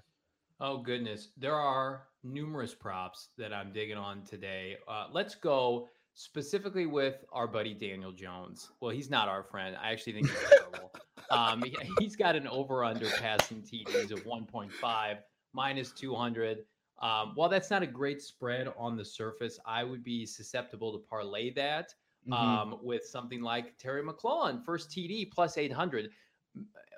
Oh 0.62 0.78
goodness, 0.78 1.30
there 1.38 1.56
are 1.56 2.04
numerous 2.24 2.76
props 2.76 3.30
that 3.38 3.52
I'm 3.52 3.74
digging 3.74 3.98
on 3.98 4.24
today. 4.24 4.78
Uh, 4.88 5.08
let's 5.12 5.34
go 5.34 5.90
specifically 6.20 6.86
with 6.86 7.24
our 7.32 7.48
buddy 7.48 7.74
Daniel 7.74 8.12
Jones. 8.12 8.72
Well, 8.82 8.92
he's 8.92 9.10
not 9.10 9.30
our 9.30 9.42
friend. 9.42 9.78
I 9.82 9.94
actually 9.94 10.12
think 10.14 10.30
he's 10.30 10.50
terrible. 10.50 10.92
um, 11.32 11.64
he, 11.64 12.04
has 12.04 12.18
got 12.18 12.36
an 12.36 12.46
over 12.46 12.84
under 12.84 13.10
passing 13.22 13.62
TDs 13.62 14.12
of 14.12 14.26
1.5 14.26 15.18
minus 15.54 15.92
200. 15.94 16.66
Um, 17.02 17.32
while 17.36 17.48
that's 17.48 17.72
not 17.72 17.84
a 17.84 17.88
great 17.88 18.22
spread 18.22 18.68
on 18.78 18.98
the 18.98 19.06
surface, 19.06 19.60
I 19.66 19.86
would 19.86 20.04
be 20.04 20.26
susceptible 20.26 20.92
to 20.92 21.00
parlay 21.00 21.54
that 21.54 21.94
mm-hmm. 22.28 22.34
um, 22.34 22.80
with 22.84 23.06
something 23.06 23.42
like 23.42 23.78
Terry 23.78 24.04
McLaurin, 24.04 24.62
first 24.66 24.90
TD 24.90 25.32
plus 25.32 25.58
800. 25.58 26.10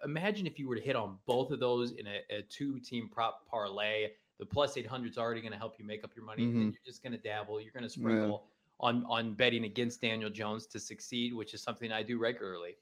Imagine 0.04 0.48
if 0.48 0.58
you 0.58 0.68
were 0.68 0.76
to 0.76 0.82
hit 0.82 0.96
on 0.96 1.18
both 1.28 1.52
of 1.52 1.60
those 1.60 1.92
in 1.92 2.08
a, 2.08 2.38
a 2.40 2.42
two 2.50 2.80
team 2.80 3.08
prop 3.08 3.46
parlay. 3.48 4.08
The 4.40 4.48
plus 4.48 4.76
800 4.78 5.12
is 5.12 5.20
already 5.20 5.42
going 5.42 5.54
to 5.54 5.60
help 5.60 5.76
you 5.78 5.86
make 5.86 6.04
up 6.04 6.10
your 6.16 6.26
money. 6.26 6.42
Mm-hmm. 6.42 6.62
And 6.62 6.74
you're 6.74 6.82
just 6.84 7.04
going 7.04 7.14
to 7.14 7.20
dabble. 7.20 7.62
You're 7.62 7.72
going 7.72 7.84
to 7.84 7.90
sprinkle 7.90 8.46
on 8.82 9.06
on 9.08 9.34
betting 9.34 9.64
against 9.64 10.02
Daniel 10.02 10.30
Jones 10.30 10.68
to 10.68 10.80
succeed, 10.80 11.34
which 11.34 11.54
is 11.54 11.62
something 11.62 11.92
I 11.92 12.04
do 12.04 12.18
regularly. 12.18 12.76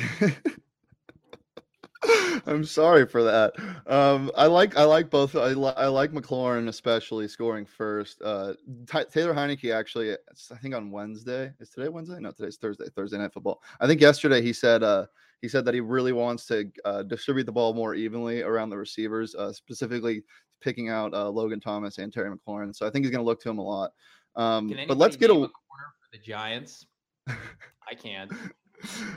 I'm 2.46 2.66
sorry 2.66 3.06
for 3.06 3.24
that. 3.24 3.54
Um, 3.88 4.32
I 4.36 4.48
like 4.48 4.78
I 4.78 4.84
like 4.84 5.10
both. 5.10 5.36
I, 5.36 5.54
li- 5.54 5.74
I 5.78 5.88
like 5.88 6.12
McLaurin 6.12 6.68
especially 6.68 7.28
scoring 7.28 7.66
first. 7.66 8.22
Uh, 8.22 8.54
T- 8.92 9.06
Taylor 9.12 9.34
Heinicke 9.34 9.74
actually, 9.74 10.13
I 10.13 10.56
think 10.62 10.75
on 10.75 10.92
Wednesday. 10.92 11.52
Is 11.60 11.70
today 11.70 11.90
Wednesday? 11.90 12.20
No, 12.20 12.32
today's 12.32 12.58
Thursday. 12.58 12.86
Thursday 12.96 13.18
night 13.18 13.34
football. 13.34 13.62
I 13.80 13.88
think 13.88 14.02
yesterday 14.02 14.42
he 14.42 14.52
said 14.54 14.84
uh, 14.84 15.06
he 15.42 15.48
said 15.48 15.66
that 15.66 15.74
he 15.74 15.80
really 15.80 16.12
wants 16.12 16.46
to 16.48 16.70
uh, 16.86 17.04
distribute 17.04 17.46
the 17.46 17.52
ball 17.52 17.74
more 17.74 17.96
evenly 17.96 18.42
around 18.42 18.70
the 18.70 18.78
receivers, 18.78 19.36
uh, 19.36 19.54
specifically 19.54 20.24
picking 20.62 20.90
out 20.90 21.13
uh, 21.13 21.30
Logan 21.30 21.60
Thomas 21.60 21.98
and 21.98 22.12
Terry 22.12 22.36
McLaurin. 22.36 22.75
So 22.75 22.88
I 22.88 22.90
think 22.90 23.06
he's 23.06 23.12
going 23.12 23.24
to 23.24 23.25
look 23.25 23.42
to 23.42 23.50
him 23.50 23.60
a 23.60 23.63
lot. 23.63 23.92
Um, 24.36 24.74
but 24.88 24.98
let's 24.98 25.16
get 25.16 25.30
a, 25.30 25.34
a 25.34 25.36
corner 25.36 25.94
for 26.00 26.10
the 26.12 26.18
Giants. 26.18 26.86
I 27.28 27.96
can. 27.96 28.30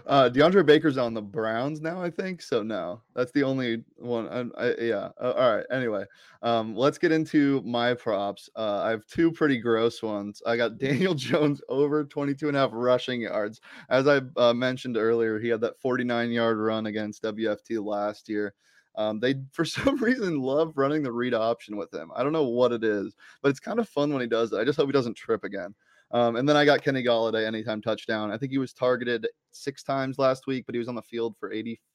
Uh, 0.07 0.31
DeAndre 0.31 0.65
Baker's 0.65 0.97
on 0.97 1.13
the 1.13 1.23
Browns 1.23 1.81
now, 1.81 2.01
I 2.01 2.09
think. 2.11 2.41
So 2.41 2.63
no, 2.63 3.03
that's 3.15 3.33
the 3.33 3.43
only 3.43 3.83
one. 3.97 4.29
I, 4.29 4.65
I, 4.65 4.75
yeah. 4.79 5.09
Uh, 5.21 5.33
all 5.37 5.57
right. 5.57 5.67
Anyway, 5.73 6.05
um, 6.43 6.77
let's 6.77 6.99
get 6.99 7.11
into 7.11 7.61
my 7.63 7.95
props. 7.95 8.49
Uh, 8.55 8.83
I 8.85 8.91
have 8.91 9.05
two 9.07 9.33
pretty 9.33 9.59
gross 9.59 10.03
ones. 10.03 10.41
I 10.47 10.57
got 10.57 10.79
Daniel 10.79 11.15
Jones 11.15 11.61
over 11.69 12.05
22 12.05 12.49
and 12.49 12.57
a 12.57 12.61
half 12.61 12.71
rushing 12.73 13.23
yards. 13.23 13.61
As 13.91 14.07
I 14.07 14.21
uh, 14.37 14.55
mentioned 14.55 14.97
earlier, 14.97 15.41
he 15.41 15.49
had 15.49 15.61
that 15.63 15.81
49 15.81 16.31
yard 16.31 16.59
run 16.59 16.87
against 16.87 17.25
WFT 17.25 17.85
last 17.85 18.29
year. 18.29 18.55
Um, 18.97 19.21
they 19.21 19.37
for 19.53 19.65
some 19.65 19.97
reason 19.97 20.41
love 20.41 20.73
running 20.77 21.03
the 21.03 21.13
read 21.13 21.35
option 21.35 21.77
with 21.77 21.93
him. 21.93 22.11
I 22.15 22.23
don't 22.23 22.33
know 22.33 22.49
what 22.49 22.73
it 22.73 22.85
is, 22.85 23.15
but 23.43 23.51
it's 23.51 23.61
kind 23.61 23.79
of 23.79 23.89
fun 23.89 24.13
when 24.13 24.23
he 24.23 24.29
does 24.29 24.53
it. 24.53 24.59
I 24.59 24.65
just 24.65 24.79
hope 24.79 24.87
he 24.87 24.93
doesn't 24.93 25.15
trip 25.15 25.45
again. 25.45 25.75
Um, 26.13 26.37
and 26.37 26.49
then 26.49 26.57
I 26.57 26.65
got 26.65 26.83
Kenny 26.83 27.03
Golladay 27.03 27.47
anytime 27.47 27.83
touchdown. 27.83 28.31
I 28.31 28.39
think 28.39 28.53
he 28.53 28.59
was 28.59 28.73
targeted 28.73 29.27
six 29.51 29.83
times 29.83 30.19
last 30.19 30.47
week, 30.47 30.65
but 30.65 30.75
he 30.75 30.79
was 30.79 30.89
on 30.89 30.95
the 30.95 31.03
field 31.03 31.35
for 31.39 31.53
85% 31.53 31.87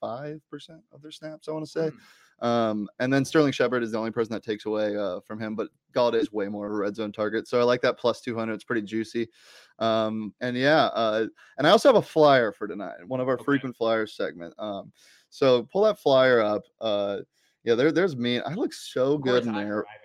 of 0.91 1.01
their 1.01 1.11
snaps, 1.11 1.47
I 1.47 1.51
want 1.51 1.65
to 1.65 1.71
say. 1.71 1.89
Mm. 1.89 1.97
Um, 2.41 2.89
and 2.99 3.13
then 3.13 3.23
Sterling 3.23 3.51
Shepard 3.51 3.83
is 3.83 3.91
the 3.91 3.99
only 3.99 4.11
person 4.11 4.33
that 4.33 4.43
takes 4.43 4.65
away 4.65 4.97
uh, 4.97 5.19
from 5.21 5.39
him, 5.39 5.55
but 5.55 5.69
Golladay 5.93 6.21
is 6.21 6.31
way 6.31 6.47
more 6.47 6.65
of 6.65 6.73
a 6.73 6.75
red 6.75 6.95
zone 6.95 7.11
target. 7.11 7.47
So 7.47 7.59
I 7.59 7.63
like 7.63 7.81
that 7.81 7.99
plus 7.99 8.19
200. 8.19 8.53
It's 8.53 8.63
pretty 8.63 8.81
juicy. 8.81 9.29
Um, 9.79 10.33
and 10.41 10.57
yeah, 10.57 10.85
uh, 10.87 11.27
and 11.57 11.67
I 11.67 11.69
also 11.69 11.89
have 11.89 11.97
a 11.97 12.01
flyer 12.01 12.51
for 12.51 12.67
tonight, 12.67 12.95
one 13.07 13.19
of 13.19 13.27
our 13.27 13.35
okay. 13.35 13.43
frequent 13.43 13.77
flyers 13.77 14.15
segment. 14.15 14.55
Um, 14.57 14.91
so 15.31 15.63
pull 15.63 15.83
that 15.83 15.99
flyer 15.99 16.41
up. 16.41 16.63
Uh, 16.79 17.19
yeah, 17.63 17.73
there, 17.75 17.91
there's 17.91 18.15
me. 18.15 18.39
I 18.39 18.53
look 18.53 18.73
so 18.73 19.17
good 19.17 19.45
in 19.45 19.53
there. 19.53 19.85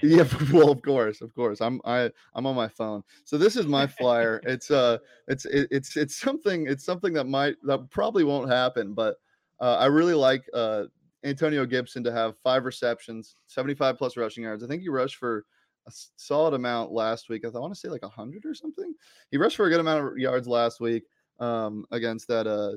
Yeah, 0.00 0.28
well, 0.52 0.70
of 0.70 0.80
course, 0.82 1.20
of 1.22 1.34
course. 1.34 1.60
I'm 1.60 1.80
I 1.84 2.10
I'm 2.34 2.46
on 2.46 2.54
my 2.54 2.68
phone. 2.68 3.02
So 3.24 3.36
this 3.36 3.56
is 3.56 3.66
my 3.66 3.84
flyer. 3.86 4.40
it's 4.46 4.70
uh, 4.70 4.98
it's 5.26 5.44
it, 5.46 5.66
it's 5.72 5.96
it's 5.96 6.16
something. 6.16 6.68
It's 6.68 6.84
something 6.84 7.12
that 7.14 7.24
might 7.24 7.56
that 7.64 7.90
probably 7.90 8.22
won't 8.22 8.48
happen, 8.48 8.94
but 8.94 9.16
uh, 9.60 9.76
I 9.76 9.86
really 9.86 10.14
like 10.14 10.44
uh 10.54 10.84
Antonio 11.24 11.66
Gibson 11.66 12.04
to 12.04 12.12
have 12.12 12.38
five 12.38 12.64
receptions, 12.64 13.36
75 13.48 13.98
plus 13.98 14.16
rushing 14.16 14.44
yards. 14.44 14.62
I 14.62 14.68
think 14.68 14.82
he 14.82 14.88
rushed 14.88 15.16
for 15.16 15.44
a 15.88 15.92
solid 16.16 16.54
amount 16.54 16.92
last 16.92 17.28
week. 17.28 17.44
I 17.44 17.58
want 17.58 17.74
to 17.74 17.80
say 17.80 17.88
like 17.88 18.02
100 18.02 18.44
or 18.46 18.54
something. 18.54 18.94
He 19.30 19.36
rushed 19.36 19.56
for 19.56 19.66
a 19.66 19.70
good 19.70 19.80
amount 19.80 20.06
of 20.06 20.18
yards 20.18 20.46
last 20.46 20.80
week 20.80 21.04
um, 21.40 21.84
against 21.90 22.28
that 22.28 22.46
uh, 22.46 22.76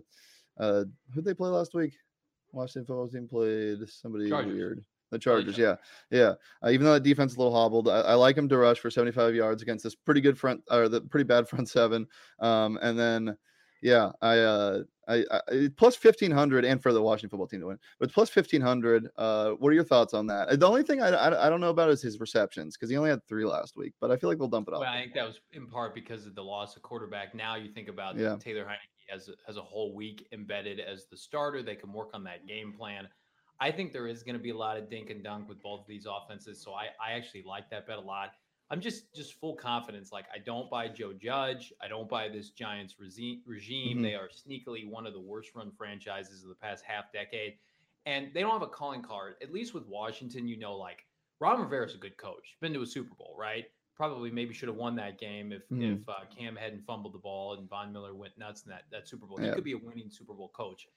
uh, 0.59 0.83
who'd 1.13 1.25
they 1.25 1.33
play 1.33 1.49
last 1.49 1.73
week? 1.73 1.93
Washington 2.51 2.85
football 2.85 3.07
team 3.07 3.27
played 3.27 3.89
somebody 3.89 4.29
Chargers. 4.29 4.53
weird. 4.53 4.85
The 5.11 5.19
Chargers, 5.19 5.57
yeah, 5.57 5.75
yeah. 6.09 6.35
Uh, 6.63 6.69
even 6.69 6.85
though 6.85 6.93
the 6.93 6.99
defense 7.01 7.33
is 7.33 7.37
a 7.37 7.41
little 7.41 7.53
hobbled, 7.53 7.89
I, 7.89 7.99
I, 7.99 8.13
like 8.13 8.37
him 8.37 8.47
to 8.47 8.57
rush 8.57 8.79
for 8.79 8.89
75 8.89 9.35
yards 9.35 9.61
against 9.61 9.83
this 9.83 9.93
pretty 9.93 10.21
good 10.21 10.37
front 10.37 10.61
or 10.71 10.87
the 10.87 11.01
pretty 11.01 11.25
bad 11.25 11.47
front 11.49 11.67
seven. 11.67 12.07
Um, 12.39 12.79
and 12.81 12.97
then, 12.97 13.35
yeah, 13.81 14.11
I, 14.21 14.37
uh, 14.37 14.83
I, 15.09 15.25
I 15.29 15.69
plus 15.75 16.01
1500 16.01 16.63
and 16.63 16.81
for 16.81 16.93
the 16.93 17.01
Washington 17.01 17.29
football 17.29 17.47
team 17.47 17.59
to 17.59 17.67
win, 17.67 17.79
but 17.99 18.13
plus 18.13 18.33
1500. 18.33 19.09
Uh, 19.17 19.51
what 19.51 19.69
are 19.69 19.73
your 19.73 19.83
thoughts 19.83 20.13
on 20.13 20.27
that? 20.27 20.57
The 20.57 20.67
only 20.67 20.83
thing 20.83 21.01
I, 21.01 21.09
I, 21.09 21.47
I 21.47 21.49
don't 21.49 21.59
know 21.59 21.71
about 21.71 21.89
is 21.89 22.01
his 22.01 22.21
receptions 22.21 22.77
because 22.77 22.89
he 22.89 22.95
only 22.95 23.09
had 23.09 23.21
three 23.27 23.43
last 23.43 23.75
week, 23.75 23.93
but 23.99 24.11
I 24.11 24.15
feel 24.15 24.29
like 24.29 24.37
they'll 24.37 24.47
dump 24.47 24.69
it 24.69 24.73
off. 24.73 24.79
Well, 24.79 24.89
I 24.89 25.01
think 25.01 25.13
that 25.15 25.25
was 25.25 25.41
in 25.51 25.67
part 25.67 25.93
because 25.93 26.25
of 26.25 26.35
the 26.35 26.43
loss 26.43 26.77
of 26.77 26.83
quarterback. 26.83 27.35
Now 27.35 27.55
you 27.55 27.69
think 27.73 27.89
about 27.89 28.17
yeah. 28.17 28.37
Taylor 28.39 28.63
Heinicke 28.63 29.00
as 29.13 29.29
as 29.47 29.57
a 29.57 29.61
whole 29.61 29.93
week 29.95 30.27
embedded 30.31 30.79
as 30.79 31.05
the 31.05 31.17
starter. 31.17 31.61
They 31.61 31.75
can 31.75 31.93
work 31.93 32.09
on 32.13 32.23
that 32.25 32.47
game 32.47 32.73
plan. 32.73 33.07
I 33.59 33.71
think 33.71 33.93
there 33.93 34.07
is 34.07 34.23
going 34.23 34.35
to 34.35 34.41
be 34.41 34.49
a 34.49 34.57
lot 34.57 34.77
of 34.77 34.89
dink 34.89 35.11
and 35.11 35.23
dunk 35.23 35.47
with 35.47 35.61
both 35.61 35.81
of 35.81 35.87
these 35.87 36.07
offenses. 36.07 36.59
So 36.61 36.73
I, 36.73 36.87
I 36.99 37.13
actually 37.13 37.43
like 37.43 37.69
that 37.69 37.85
bet 37.85 37.97
a 37.97 38.01
lot. 38.01 38.31
I'm 38.71 38.79
just 38.79 39.13
just 39.13 39.33
full 39.33 39.55
confidence. 39.55 40.11
Like 40.11 40.25
I 40.33 40.39
don't 40.39 40.69
buy 40.69 40.87
Joe 40.87 41.13
Judge. 41.13 41.73
I 41.81 41.87
don't 41.87 42.09
buy 42.09 42.29
this 42.29 42.51
Giants 42.51 42.95
regime. 42.99 43.41
Mm-hmm. 43.45 44.01
They 44.01 44.15
are 44.15 44.29
sneakily 44.29 44.89
one 44.89 45.05
of 45.05 45.13
the 45.13 45.19
worst 45.19 45.51
run 45.53 45.71
franchises 45.77 46.43
of 46.43 46.49
the 46.49 46.55
past 46.55 46.83
half 46.87 47.11
decade, 47.11 47.55
and 48.05 48.29
they 48.33 48.39
don't 48.41 48.53
have 48.53 48.61
a 48.61 48.67
calling 48.67 49.01
card. 49.01 49.35
At 49.41 49.51
least 49.51 49.73
with 49.73 49.85
Washington, 49.87 50.47
you 50.47 50.57
know, 50.57 50.75
like 50.75 51.05
Ron 51.41 51.59
Rivera 51.59 51.85
is 51.85 51.95
a 51.95 51.97
good 51.97 52.17
coach. 52.17 52.55
Been 52.61 52.73
to 52.73 52.81
a 52.81 52.85
Super 52.85 53.13
Bowl, 53.15 53.35
right? 53.37 53.65
Probably 54.01 54.31
maybe 54.31 54.51
should 54.51 54.67
have 54.67 54.77
won 54.77 54.95
that 54.95 55.19
game 55.19 55.51
if 55.51 55.69
mm. 55.69 56.01
if 56.01 56.09
uh, 56.09 56.13
Cam 56.35 56.55
hadn't 56.55 56.83
fumbled 56.87 57.13
the 57.13 57.19
ball 57.19 57.53
and 57.53 57.69
Von 57.69 57.93
Miller 57.93 58.15
went 58.15 58.35
nuts 58.35 58.63
in 58.63 58.71
that 58.71 58.85
that 58.91 59.07
Super 59.07 59.27
Bowl. 59.27 59.39
Yeah. 59.39 59.49
He 59.49 59.53
could 59.53 59.63
be 59.63 59.73
a 59.73 59.77
winning 59.77 60.09
Super 60.09 60.33
Bowl 60.33 60.49
coach, 60.55 60.87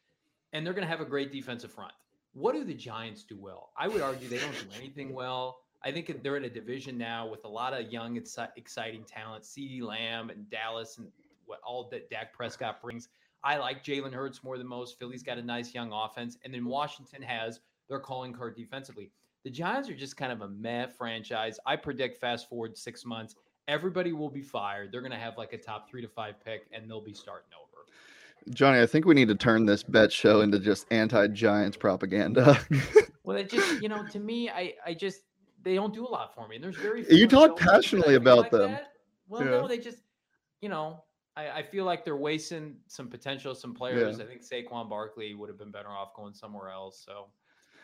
and 0.54 0.64
they're 0.64 0.72
going 0.72 0.86
to 0.86 0.90
have 0.90 1.02
a 1.02 1.04
great 1.04 1.30
defensive 1.30 1.70
front. 1.70 1.92
What 2.32 2.54
do 2.54 2.64
the 2.64 2.72
Giants 2.72 3.22
do 3.22 3.36
well? 3.38 3.72
I 3.76 3.88
would 3.88 4.00
argue 4.00 4.26
they 4.26 4.38
don't 4.38 4.52
do 4.52 4.66
anything 4.78 5.12
well. 5.12 5.58
I 5.84 5.92
think 5.92 6.22
they're 6.22 6.38
in 6.38 6.44
a 6.44 6.50
division 6.50 6.96
now 6.96 7.28
with 7.28 7.44
a 7.44 7.48
lot 7.48 7.74
of 7.74 7.92
young, 7.92 8.16
exciting 8.16 9.04
talent. 9.04 9.44
CeeDee 9.44 9.82
Lamb 9.82 10.30
and 10.30 10.48
Dallas 10.48 10.96
and 10.96 11.08
what 11.44 11.60
all 11.62 11.86
that 11.90 12.08
Dak 12.08 12.32
Prescott 12.32 12.80
brings. 12.80 13.10
I 13.44 13.58
like 13.58 13.84
Jalen 13.84 14.14
Hurts 14.14 14.42
more 14.42 14.56
than 14.56 14.66
most. 14.66 14.98
Philly's 14.98 15.22
got 15.22 15.36
a 15.36 15.42
nice 15.42 15.74
young 15.74 15.92
offense, 15.92 16.38
and 16.42 16.54
then 16.54 16.64
Washington 16.64 17.20
has 17.20 17.60
their 17.86 18.00
calling 18.00 18.32
card 18.32 18.56
defensively. 18.56 19.10
The 19.44 19.50
Giants 19.50 19.88
are 19.90 19.94
just 19.94 20.16
kind 20.16 20.32
of 20.32 20.40
a 20.40 20.48
meh 20.48 20.86
franchise. 20.86 21.58
I 21.66 21.76
predict 21.76 22.18
fast 22.18 22.48
forward 22.48 22.76
six 22.76 23.04
months, 23.04 23.36
everybody 23.68 24.12
will 24.12 24.30
be 24.30 24.42
fired. 24.42 24.90
They're 24.90 25.00
going 25.00 25.12
to 25.12 25.18
have 25.18 25.36
like 25.36 25.52
a 25.52 25.58
top 25.58 25.88
three 25.88 26.02
to 26.02 26.08
five 26.08 26.42
pick, 26.44 26.66
and 26.72 26.90
they'll 26.90 27.00
be 27.00 27.14
starting 27.14 27.50
over. 27.54 27.84
Johnny, 28.54 28.80
I 28.80 28.86
think 28.86 29.06
we 29.06 29.14
need 29.14 29.28
to 29.28 29.34
turn 29.34 29.64
this 29.64 29.82
bet 29.82 30.12
show 30.12 30.42
into 30.42 30.58
just 30.58 30.86
anti-Giants 30.90 31.76
propaganda. 31.76 32.58
well, 33.24 33.36
it 33.36 33.48
just 33.48 33.82
you 33.82 33.88
know, 33.88 34.06
to 34.08 34.18
me, 34.18 34.50
I 34.50 34.74
I 34.84 34.94
just 34.94 35.22
they 35.62 35.74
don't 35.74 35.94
do 35.94 36.06
a 36.06 36.08
lot 36.08 36.34
for 36.34 36.46
me, 36.48 36.56
and 36.56 36.64
there's 36.64 36.76
very 36.76 37.06
you 37.08 37.26
talk 37.26 37.58
passionately 37.58 38.16
about 38.16 38.38
like 38.38 38.50
them. 38.50 38.72
That. 38.72 38.92
Well, 39.28 39.42
yeah. 39.42 39.50
no, 39.50 39.68
they 39.68 39.78
just 39.78 39.98
you 40.60 40.68
know, 40.68 41.02
I, 41.36 41.50
I, 41.50 41.62
feel 41.62 41.84
like 41.84 42.06
they're 42.06 42.16
wasting 42.16 42.76
some 42.86 43.08
potential, 43.08 43.54
some 43.54 43.74
players. 43.74 44.16
Yeah. 44.16 44.24
I 44.24 44.26
think 44.26 44.42
Saquon 44.42 44.88
Barkley 44.88 45.34
would 45.34 45.50
have 45.50 45.58
been 45.58 45.70
better 45.70 45.90
off 45.90 46.14
going 46.14 46.32
somewhere 46.32 46.70
else. 46.70 47.02
So 47.04 47.26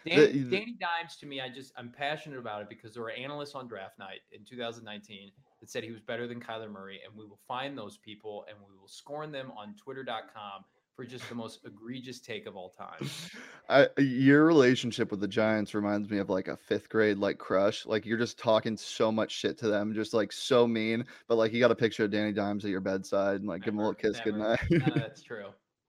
Danny, 0.06 0.26
the, 0.26 0.50
Danny 0.50 0.76
Dimes 0.80 1.16
to 1.16 1.26
me, 1.26 1.40
I 1.40 1.48
just 1.48 1.72
I'm 1.76 1.90
passionate 1.90 2.38
about 2.38 2.62
it 2.62 2.68
because 2.68 2.94
there 2.94 3.02
were 3.02 3.10
analysts 3.10 3.54
on 3.54 3.68
draft 3.68 3.98
night 3.98 4.20
in 4.32 4.44
2019 4.44 5.30
that 5.60 5.70
said 5.70 5.84
he 5.84 5.90
was 5.90 6.00
better 6.00 6.26
than 6.26 6.40
Kyler 6.40 6.70
Murray, 6.70 7.00
and 7.06 7.16
we 7.16 7.26
will 7.26 7.40
find 7.46 7.76
those 7.76 7.98
people 7.98 8.44
and 8.48 8.58
we 8.58 8.76
will 8.78 8.88
scorn 8.88 9.30
them 9.30 9.52
on 9.56 9.74
Twitter.com 9.74 10.64
for 11.00 11.06
just 11.06 11.26
the 11.30 11.34
most 11.34 11.60
egregious 11.64 12.20
take 12.20 12.46
of 12.46 12.56
all 12.56 12.68
time. 12.68 13.08
I, 13.70 13.88
your 13.98 14.44
relationship 14.44 15.10
with 15.10 15.20
the 15.20 15.28
Giants 15.28 15.74
reminds 15.74 16.10
me 16.10 16.18
of 16.18 16.28
like 16.28 16.48
a 16.48 16.56
fifth 16.56 16.88
grade 16.88 17.16
like 17.16 17.38
crush. 17.38 17.86
Like 17.86 18.04
you're 18.04 18.18
just 18.18 18.38
talking 18.38 18.76
so 18.76 19.10
much 19.10 19.30
shit 19.32 19.56
to 19.58 19.68
them, 19.68 19.94
just 19.94 20.12
like 20.12 20.30
so 20.32 20.66
mean. 20.66 21.06
But 21.26 21.36
like 21.36 21.52
you 21.52 21.60
got 21.60 21.70
a 21.70 21.76
picture 21.76 22.04
of 22.04 22.10
Danny 22.10 22.32
Dimes 22.32 22.64
at 22.64 22.70
your 22.70 22.80
bedside 22.80 23.36
and 23.36 23.46
like 23.46 23.60
never, 23.60 23.64
give 23.64 23.74
him 23.74 23.80
a 23.80 23.82
little 23.82 23.94
kiss 23.94 24.20
never. 24.26 24.58
goodnight. 24.68 24.94
no, 24.94 24.94
that's 24.94 25.22
true. 25.22 25.46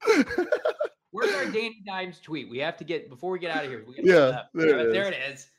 Where's 1.11 1.33
our 1.35 1.45
Danny 1.45 1.81
Dimes 1.85 2.19
tweet? 2.19 2.49
We 2.49 2.57
have 2.59 2.77
to 2.77 2.83
get 2.83 3.09
before 3.09 3.31
we 3.31 3.39
get 3.39 3.55
out 3.55 3.65
of 3.65 3.69
here. 3.69 3.85
yeah, 4.01 4.43
there, 4.53 4.79
it 4.79 4.93
there 4.93 5.07
it 5.07 5.17
is. 5.31 5.49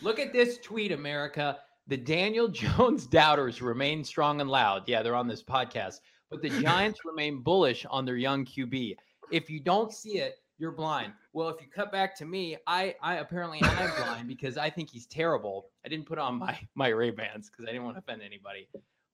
Look 0.00 0.18
at 0.18 0.32
this 0.32 0.58
tweet, 0.58 0.92
America. 0.92 1.58
The 1.86 1.96
Daniel 1.96 2.48
Jones 2.48 3.06
doubters 3.06 3.62
remain 3.62 4.02
strong 4.02 4.40
and 4.40 4.50
loud. 4.50 4.84
Yeah, 4.86 5.02
they're 5.02 5.14
on 5.14 5.28
this 5.28 5.42
podcast, 5.42 6.00
but 6.30 6.42
the 6.42 6.48
Giants 6.48 7.00
remain 7.04 7.42
bullish 7.42 7.86
on 7.90 8.04
their 8.04 8.16
young 8.16 8.44
QB. 8.44 8.96
If 9.30 9.50
you 9.50 9.60
don't 9.60 9.92
see 9.92 10.18
it, 10.18 10.36
you're 10.58 10.72
blind. 10.72 11.12
Well, 11.34 11.50
if 11.50 11.60
you 11.60 11.68
cut 11.68 11.92
back 11.92 12.16
to 12.16 12.24
me, 12.24 12.56
I 12.66 12.94
I 13.02 13.16
apparently 13.16 13.60
am 13.62 13.90
blind 13.96 14.26
because 14.26 14.56
I 14.56 14.70
think 14.70 14.90
he's 14.90 15.06
terrible. 15.06 15.66
I 15.84 15.88
didn't 15.88 16.06
put 16.06 16.18
on 16.18 16.36
my 16.36 16.58
my 16.74 16.88
Ray 16.88 17.10
Bans 17.10 17.50
because 17.50 17.64
I 17.68 17.72
didn't 17.72 17.84
want 17.84 17.96
to 17.96 18.00
offend 18.00 18.22
anybody. 18.22 18.68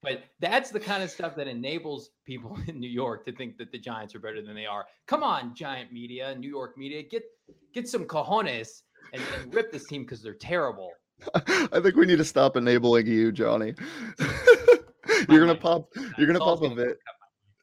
But 0.05 0.25
that's 0.39 0.71
the 0.71 0.79
kind 0.79 1.03
of 1.03 1.11
stuff 1.11 1.35
that 1.37 1.49
enables 1.49 2.11
people 2.25 2.57
in 2.69 2.79
New 2.79 2.89
York 2.89 3.25
to 3.25 3.33
think 3.33 3.57
that 3.59 3.73
the 3.73 3.79
Giants 3.79 4.15
are 4.15 4.21
better 4.21 4.43
than 4.43 4.55
they 4.55 4.67
are. 4.67 4.85
Come 5.07 5.23
on, 5.23 5.55
Giant 5.55 5.93
media, 5.93 6.35
New 6.37 6.51
York 6.51 6.77
media, 6.79 7.03
get 7.03 7.25
get 7.73 7.89
some 7.89 8.05
cojones 8.05 8.83
and, 9.13 9.23
and 9.41 9.55
rip 9.55 9.73
this 9.73 9.87
team 9.87 10.03
because 10.03 10.23
they're 10.23 10.35
terrible. 10.35 10.91
I 11.35 11.81
think 11.81 11.97
we 11.97 12.07
need 12.07 12.19
to 12.19 12.25
stop 12.25 12.57
enabling 12.57 13.07
you, 13.07 13.33
Johnny. 13.33 13.75
you're 15.29 15.41
gonna 15.41 15.55
pop. 15.55 15.89
You're 16.19 16.27
gonna 16.27 16.39
pop 16.39 16.63
a 16.63 16.71
bit. 16.71 16.99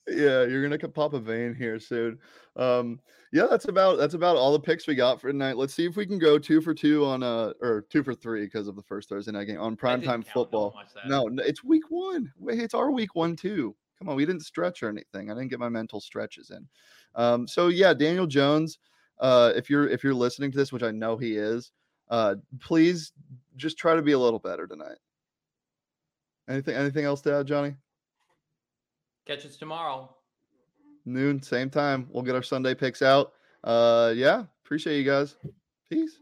Yeah, 0.08 0.44
you're 0.44 0.64
gonna 0.64 0.78
pop 0.90 1.14
a 1.14 1.20
vein 1.20 1.54
here 1.54 1.80
soon. 1.80 2.18
Um, 2.56 3.00
yeah, 3.32 3.46
that's 3.50 3.66
about 3.66 3.98
that's 3.98 4.14
about 4.14 4.36
all 4.36 4.52
the 4.52 4.60
picks 4.60 4.88
we 4.88 4.96
got 4.96 5.22
for 5.22 5.32
tonight. 5.32 5.58
Let's 5.58 5.74
see 5.74 5.86
if 5.86 5.96
we 5.96 6.06
can 6.06 6.18
go 6.20 6.38
two 6.40 6.60
for 6.60 6.74
two 6.74 7.06
on 7.06 7.24
uh 7.24 7.54
or 7.62 7.86
two 7.90 8.04
for 8.04 8.14
three 8.14 8.46
because 8.46 8.68
of 8.68 8.76
the 8.76 8.82
first 8.82 9.10
Thursday 9.10 9.32
night 9.32 9.46
game 9.46 9.60
on 9.60 9.78
primetime 9.78 10.26
football. 10.26 10.74
No, 11.08 11.30
it's 11.44 11.64
week 11.64 11.84
one. 11.90 12.32
Wait, 12.40 12.60
it's 12.60 12.74
our 12.74 12.92
week 12.92 13.16
one 13.16 13.36
too. 13.36 13.76
Come 14.00 14.10
on, 14.10 14.16
we 14.16 14.26
didn't 14.26 14.42
stretch 14.42 14.82
or 14.82 14.90
anything. 14.90 15.30
I 15.30 15.36
didn't 15.36 15.50
get 15.50 15.60
my 15.60 15.70
mental 15.70 16.02
stretches 16.02 16.50
in. 16.50 16.68
Um, 17.16 17.48
so 17.48 17.68
yeah, 17.68 17.94
Daniel 17.94 18.28
Jones. 18.28 18.80
Uh, 19.20 19.54
if 19.56 19.70
you're 19.70 19.88
if 19.88 20.04
you're 20.04 20.16
listening 20.16 20.52
to 20.52 20.58
this, 20.58 20.74
which 20.74 20.82
I 20.82 20.90
know 20.90 21.16
he 21.16 21.38
is, 21.38 21.72
uh, 22.10 22.36
please 22.60 23.14
just 23.56 23.78
try 23.78 23.96
to 23.96 24.02
be 24.02 24.14
a 24.14 24.20
little 24.20 24.40
better 24.40 24.66
tonight. 24.66 24.98
Anything 26.50 26.76
anything 26.76 27.06
else 27.06 27.22
to 27.22 27.36
add, 27.36 27.46
Johnny? 27.46 27.76
Catch 29.28 29.46
us 29.46 29.56
tomorrow. 29.56 30.16
Noon, 31.06 31.42
same 31.42 31.70
time. 31.70 32.08
We'll 32.12 32.24
get 32.24 32.36
our 32.36 32.44
Sunday 32.44 32.76
picks 32.76 33.02
out. 33.02 33.34
Uh 33.64 34.14
yeah, 34.16 34.44
appreciate 34.64 34.98
you 34.98 35.06
guys. 35.06 35.36
Peace. 35.90 36.20